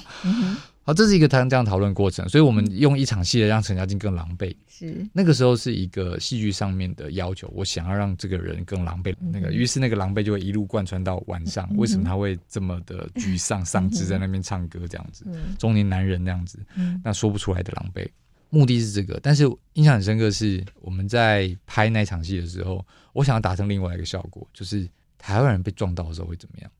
[0.88, 4.56] 好啊”嗯、好，这是一个他这样讨论过程，所以我们用一场戏来让陈嘉静更狼狈。
[4.68, 9.14] 是那个时候是一个戏剧上面的要求，我想要让这个人更狼狈。
[9.20, 11.68] 嗯、那个于是那个狼狈就会一路贯穿到晚上。
[11.72, 15.26] 嗯、为什么他会这么的沮丧、丧志在那边唱歌这样子？
[15.28, 18.08] 嗯、中年男人那样子，嗯、那说不出来的狼狈。
[18.50, 26.72] 目的是这个，但是印象很深刻是我们在拍那场戏的时候，我想要达成另外一个效果，就是台湾人被撞到的时候会怎么样？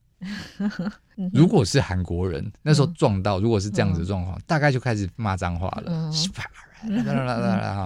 [1.34, 6.12] 如果是韩国人那时候撞到，如果是这样子的状况，大概就开始骂脏话了，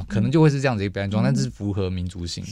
[0.07, 2.49] 可能就会是这样子一个表演状态，但是符合民族性的。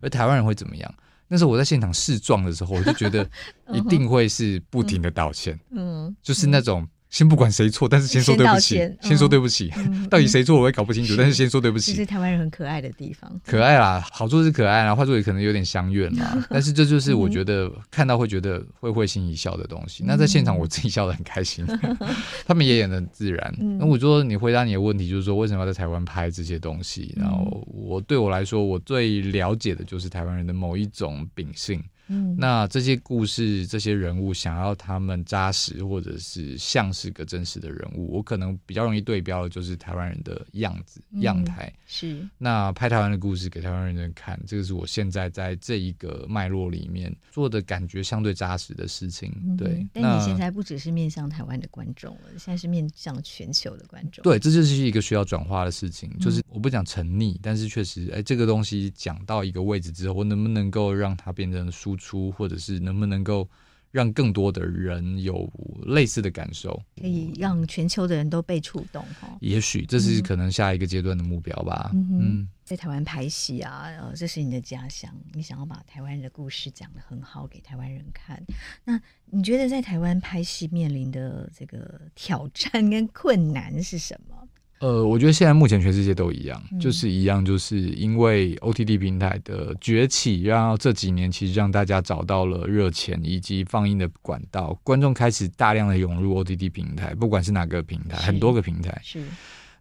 [0.00, 0.94] 而台湾人会怎么样？
[1.28, 3.28] 那时候我在现场试撞的时候，我就觉得
[3.72, 6.88] 一定会是不停的道歉，嗯，就是那种。
[7.10, 9.72] 先不管谁错，但是先说对不起，先，先说对不起。
[9.76, 11.92] 嗯、到底谁错我也搞不清楚，是但是先说对不起。
[11.92, 16.36] 其实台湾人很可爱的地方，可爱啦，好处是可爱啦，坏处也可能有点相怨啦。
[16.50, 20.04] 但是这就是我觉得看到会觉得会会心一笑的东西。
[20.04, 21.96] 嗯、那在现场我自己笑得很开心，嗯、
[22.46, 23.54] 他们也演的很自然。
[23.58, 27.14] 那、嗯、我说你回答你的问题就是说，为什么要在台湾拍这些东西？
[27.16, 31.82] 然后我对我来说，我最了解的就是台湾人的某一种秉性。
[32.08, 41.70] 嗯，那这些故事、这些人物，想要他们扎实，或者是像是个真实的人物，我可能比较容易对标的就是台湾人的样子、嗯、样态。
[41.86, 49.30] 是，那拍台湾的故事给台湾人看，这个是我现在在这一个脉络里面做的感觉相对扎实的事情。
[49.58, 54.22] 对，嗯、但你现在不只是面向台湾的观众了，现在是面向全球的观众。
[54.22, 56.10] 对，这就是一个需要转化的事情。
[56.18, 61.97] 就是我不讲沉溺，但是确实，哎，这个东西讲到一个位置之后，我能不能够让它变成书？
[61.98, 63.48] 出，或者是能不能够
[63.90, 65.50] 让更多的人有
[65.86, 69.36] 类似的感受，可以让全球的人都被触动哈。
[69.40, 71.90] 也许这是可能下一个阶段的目标吧。
[71.94, 78.42] 嗯，嗯，在台湾拍戏啊，呃，这是你的家乡，你想要把台湾人的故事讲得很好给台湾人看。
[78.84, 84.37] 那你觉得在台湾拍戏面临的这个挑战跟困难是什么？
[84.80, 98.96] 呃，我觉得现在目前全世界都一样，嗯、就是一样，就是因为 OTT 平台的崛起，然后这几年其实让大家找到了热钱以及放映的管道，观众开始大量的涌入 OTT 平台，不管是哪个平台，很多个平台。
[99.02, 99.20] 是。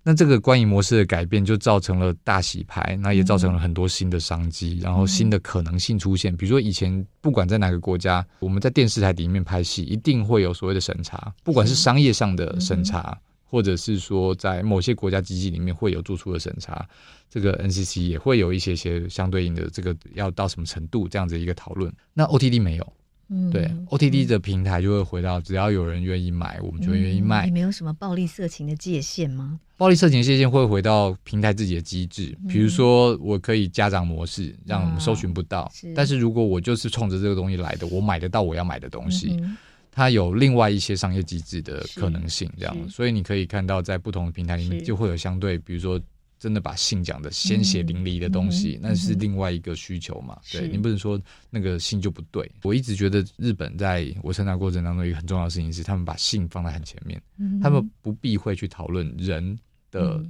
[0.03, 6.33] 那这个观影模式的改变，就造成了大洗牌，那也造成了很多新的商机，嗯、然后新的可能性出现。
[6.35, 13.11] 比如说以前不管在哪个国家，我们在电视台里面拍戏，一定会有所谓的审查，不管是商业上的审查。
[13.11, 13.17] 嗯
[13.49, 16.87] 或者是说，在某些国家机器里面会有做出的审查，
[17.29, 21.91] 这个 NCC 也会有一些些相对应的这个要到什么程度这样子一个讨论。
[22.13, 22.93] 那 OTD 没有，
[23.29, 27.45] 嗯，对，OTD 的平台就会回到只要有人愿意买，我们就会愿意卖。
[27.45, 29.59] 也没有什么暴力色情的界限吗？
[29.77, 39.39] 暴力色情的界限会回到平台自己的机制，比如说我可以家长模式让我们搜寻不到，但是如果我就是冲着这个东西来的，我买得到我要买的东西。
[39.97, 45.99] 它有另外一些商业机制的可能性，这样，所以你可以看到，在不同的平台里面，就会有相对，比如说，
[46.37, 50.39] 真的把性讲的鲜血淋漓的东西，那是另外一个需求嘛？
[50.51, 51.19] 对，你不能说
[51.49, 52.47] 那个性就不对。
[52.61, 57.19] 我一直觉得日本在我成长过程当中，一个很重要的事情是，他们把性放在很前面，
[57.59, 59.57] 他们不避讳去讨论人
[59.89, 60.23] 的。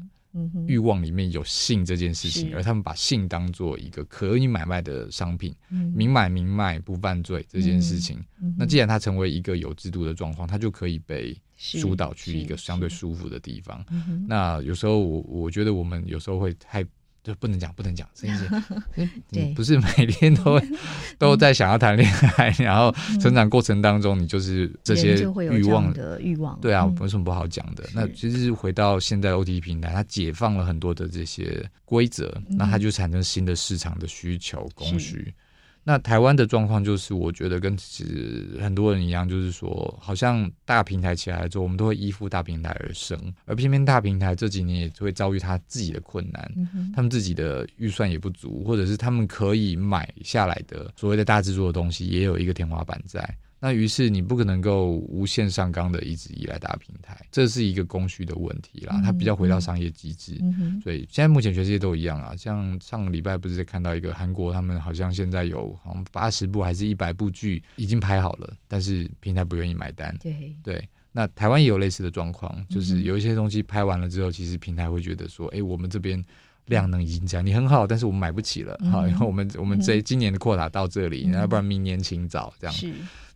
[0.67, 5.55] 欲望里面有性这件事情，而他们把性当做一个可以买卖的商品，
[5.95, 8.23] 明买明卖不犯罪这件事情。
[8.57, 13.83] 那既然它成为一个有制度的状况，它就可以被疏导去一个相对舒服的地方。
[14.27, 16.85] 那有时候我我觉得我们有时候会太。
[17.24, 18.49] 就不能讲，不能讲， 这些，
[19.32, 20.59] 对，不是每天都
[21.20, 25.15] 都在想要谈恋爱，然后成长过程当中，你就是这些
[25.51, 27.84] 欲望的欲望，对啊，没什么不好讲的。
[27.93, 35.34] 那其实回到现在 OTT 平台，它解放了很多的这些规则，那它就产生新的市场的需求供需。
[35.88, 46.51] 那台湾的状况就是，我觉得跟其实很多人一样，就是说，好像大平台起来之后，我们都会依附大平台而生，而偏偏大平台这几年也会遭遇他自己的困难，
[46.93, 53.25] 他们自己的预算也不足，或者是他们可以买下来的所谓的大制作的东西，也有一个天花板在。
[53.59, 59.01] 那于是你不可能够无限上纲的一直依赖大平台，这是一个供需的问题啦。
[59.03, 60.39] 它比较回到商业机制，
[60.83, 62.35] 所以现在目前全世界都一样啊。
[62.35, 70.15] 像上个礼拜不是看到一个韩国，他们好像现在有好像八十部还是一百部剧已经拍好了，但是平台不愿意买单。
[70.21, 76.23] 对对，那台湾也有类似的状况，就是有一些东西拍完了之后，其实平台会觉得说，哎、欸，我们这边
[76.65, 78.79] 量能已经这样，你很好，但是我们买不起了。
[78.91, 82.75] 好，然后我们我们这今年的 quota 到这里，要、嗯、不然明年请早这样。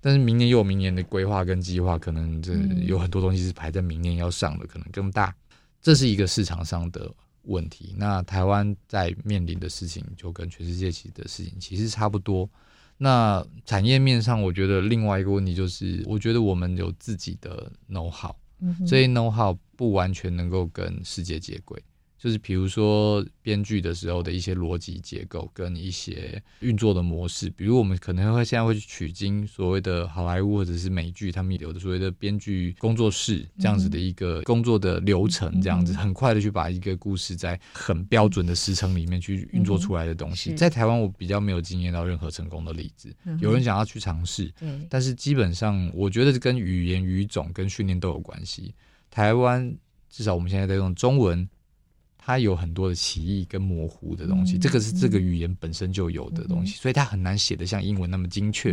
[0.01, 2.53] 但是明年又有明年的规划跟计划，可能这
[2.85, 5.33] 有很多东西是排在明年要上的，可能更大。
[5.81, 7.09] 这是一个市场上的
[7.43, 7.95] 问题。
[7.97, 12.49] 那台湾在面临的事情，就跟全世界其实的事情其实差不多。
[12.97, 18.35] 那产业面上，我觉得另外一个问题就是，我觉得我们有自己的 know how。
[18.59, 21.81] 嗯、所以 know how 不完全能够跟世界接轨。
[22.21, 43.11] 就是比如说编剧的时候的一些逻辑结构跟一些运作的模式，比如我们可能会现在会去取经所谓的好莱坞或者是美剧，他们有的所谓的编剧工作室这样子的一个工作的流程，这样子很快的去把一个故事在很标准的时程里面去运作出来的东西，在台湾我比较没有经验到任何成功的例子。
[43.39, 44.53] 有人想要去尝试，
[44.87, 48.75] 但是基本上我觉得跟语言语种跟训练都有关系。
[49.09, 49.75] 台湾
[50.07, 51.49] 至少我们现在在用中文。
[52.23, 58.71] 它有很多的歧义跟模糊的东西，嗯、这个是这个语言本身就有的东西，嗯、所以它很难写的像英文那么精确。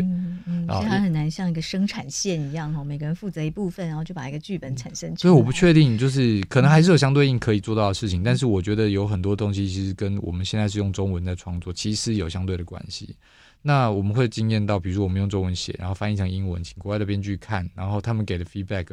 [0.67, 5.21] 然后它很难像一个生产线一样哈，每个人负责一部分，然后就把一个剧本产生出来。
[5.23, 13.17] 所以我不确定，就是可能还是有相对应可以做到的事情，嗯、但是我觉得有很多东西其实跟我们现在是用中文在创作，其实有相对的关系。
[13.63, 18.87] 那我们会惊艳到，比如说我们用中文写，然后翻译成英文，请国外的编剧看，然后他们给的 feedback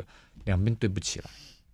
[0.45, 1.25] 两边对不起来。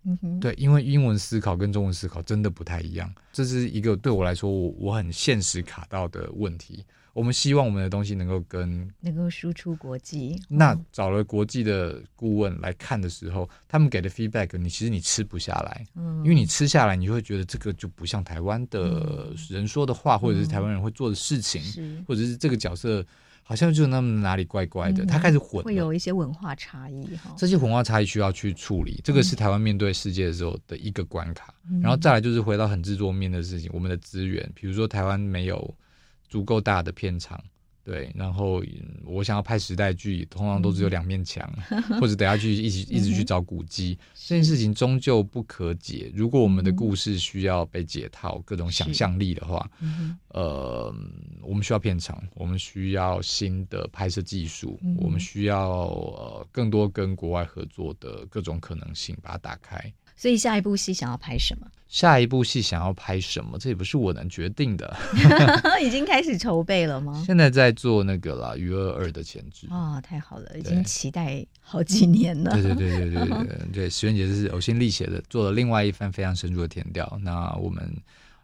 [0.04, 6.84] 嗯哼，对，因为英文思考跟中文思考真的不太一样，这是一个对我来说我我很现实卡到的问题。
[7.14, 21.60] 我们希望我们的东西能够跟能够输出国际，那找了国际的顾问来看的时候，他们给的 feedback，你其实你吃不下来，嗯，因为你吃下来，你就会觉得这个就不像台湾的人说的话，或者是台湾人会做的事情，
[22.08, 23.04] 或者是这个角色。
[23.42, 27.34] 好像就那么哪里怪怪的，他开始混，会有一些文化差异哈。
[27.36, 31.52] 这些文化差异需要去处理，这个是台湾面对世界的时候的一个关卡。
[31.82, 35.74] 然后再来就是回到很制作面的事情，我们的资源，比如说台湾没有
[36.28, 37.42] 足够大的片场。
[37.84, 38.62] 对，然后
[39.04, 46.10] 我想要拍时代剧，通常都只有两面墙，嗯、 或者等下去一起一直去找古迹，嗯、这件事情终究不可解。
[46.14, 50.94] 如果我们的故事需要被解套，各种想象力的话，嗯、呃，
[51.42, 59.92] 我们需要片场，我们需要新的拍摄技术，嗯、我们需要呃更多跟国外合作的各种可能性，把它打开。
[60.16, 61.66] 所以下一部戏想要拍什么？
[61.88, 63.58] 下一部戏想要拍什么？
[63.58, 64.96] 这也不是我能决定的。
[65.82, 67.22] 已经开始筹备了吗？
[67.26, 69.66] 现在在做那个啦，《余额二》的前置。
[69.68, 72.52] 啊、哦，太好了，已经期待好几年了。
[72.52, 77.18] 对对对对对对对，石原姐是呕心沥血的做了另外一番非常深入的填调。
[77.22, 77.94] 那我们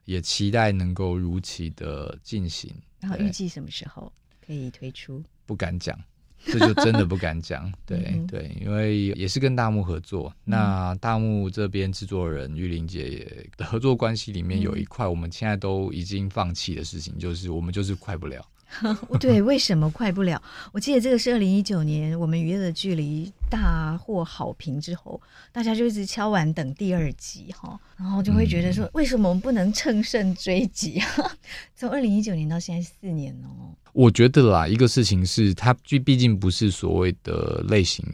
[0.05, 2.71] 也期待能够如期的进行。
[3.01, 4.12] 然后预计什么时候
[4.45, 5.23] 可以推出？
[5.47, 5.99] 不敢讲。
[6.45, 18.45] 这就真的不敢讲，对、嗯、对，因为也是跟大木合作，嗯、那大木这边制作人玉玲姐的合作关系里面有一块，我们现在都已经放弃的事情，就是我们就是快不了。
[19.19, 20.41] 对，为什么快不了？
[20.73, 31.07] 我记得这个是二零一九年，我们《娱乐的距离》大获好评之后，大家就一直敲碗等第二集哈，然后就会觉得说，为什么我们不能乘胜追击啊？
[31.75, 33.75] 从二零一九年到现在四年哦。
[33.95, 38.05] 我觉得啦，一个事情是，它剧毕竟不是所谓的类型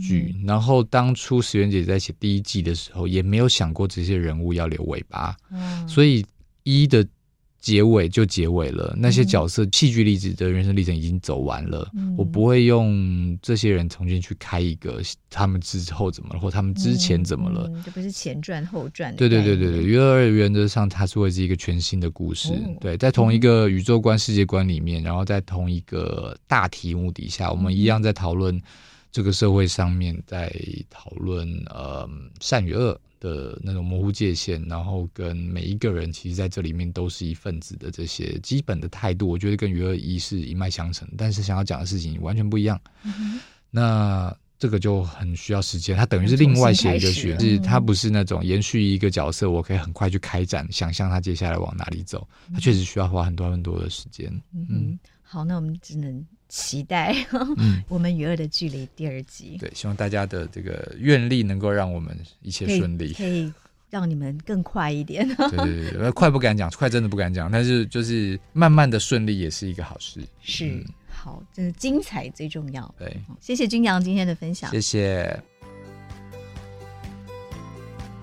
[0.00, 6.24] 剧，嗯、然后当初石原姐在写第一季的时候，也没有想过这些人物要留尾巴，嗯、所以
[6.62, 7.04] 一的。
[7.60, 11.90] 结尾就结尾了，那些角色戏剧历史的人生历程已经走完了。
[11.94, 17.68] 嗯、我不会用这些人重新去开一个他们之后怎么了，或他们之前怎么了。
[17.84, 19.14] 这、不是前传后传。
[19.16, 22.52] 对对对对对，余额二原则上它是会是一个全新的故事。
[22.52, 28.58] 哦、对，在同一个宇宙观、世界观里面，然后在同一个大题目底下，我们一样在讨论
[29.10, 30.48] 这个社会上面，在
[30.88, 32.08] 讨论呃
[32.40, 32.98] 善与恶。
[33.20, 42.80] 的那种模糊界限，然后跟每一个人其实在这里面都是一份子的这些基本的态度，我觉得跟余额一是一脉相承，但是想要讲的事情完全不一样。
[43.04, 43.40] 嗯、
[43.70, 54.28] 那这个就很需要时间，它等于是另外写一个剧，是它不是那种延续一个角色，我可以很快去开展，想象他接下来往哪里走，它确实需要花很多很多的时间。
[54.52, 56.26] 嗯，嗯，好，那我们只能。
[56.48, 57.14] 期待
[57.88, 59.56] 我们与恶的距离第二集。
[59.60, 63.52] 对，希望大家的这个愿力能够让我们一切顺利，可以
[63.90, 65.28] 让你们更快一点。
[65.36, 70.20] 对对对，快不敢讲，快真的不敢讲，但是就是慢慢的顺利也是一个好事。
[70.40, 72.94] 是，嗯、好，真的精彩最重要。
[72.98, 75.42] 对，谢谢君阳今天的分享，谢谢。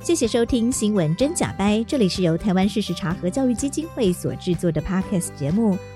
[0.01, 5.75] 谢谢收听《新闻真假掰》，这里是由台湾事实查核教育基金会所制作的 Podcast 节目。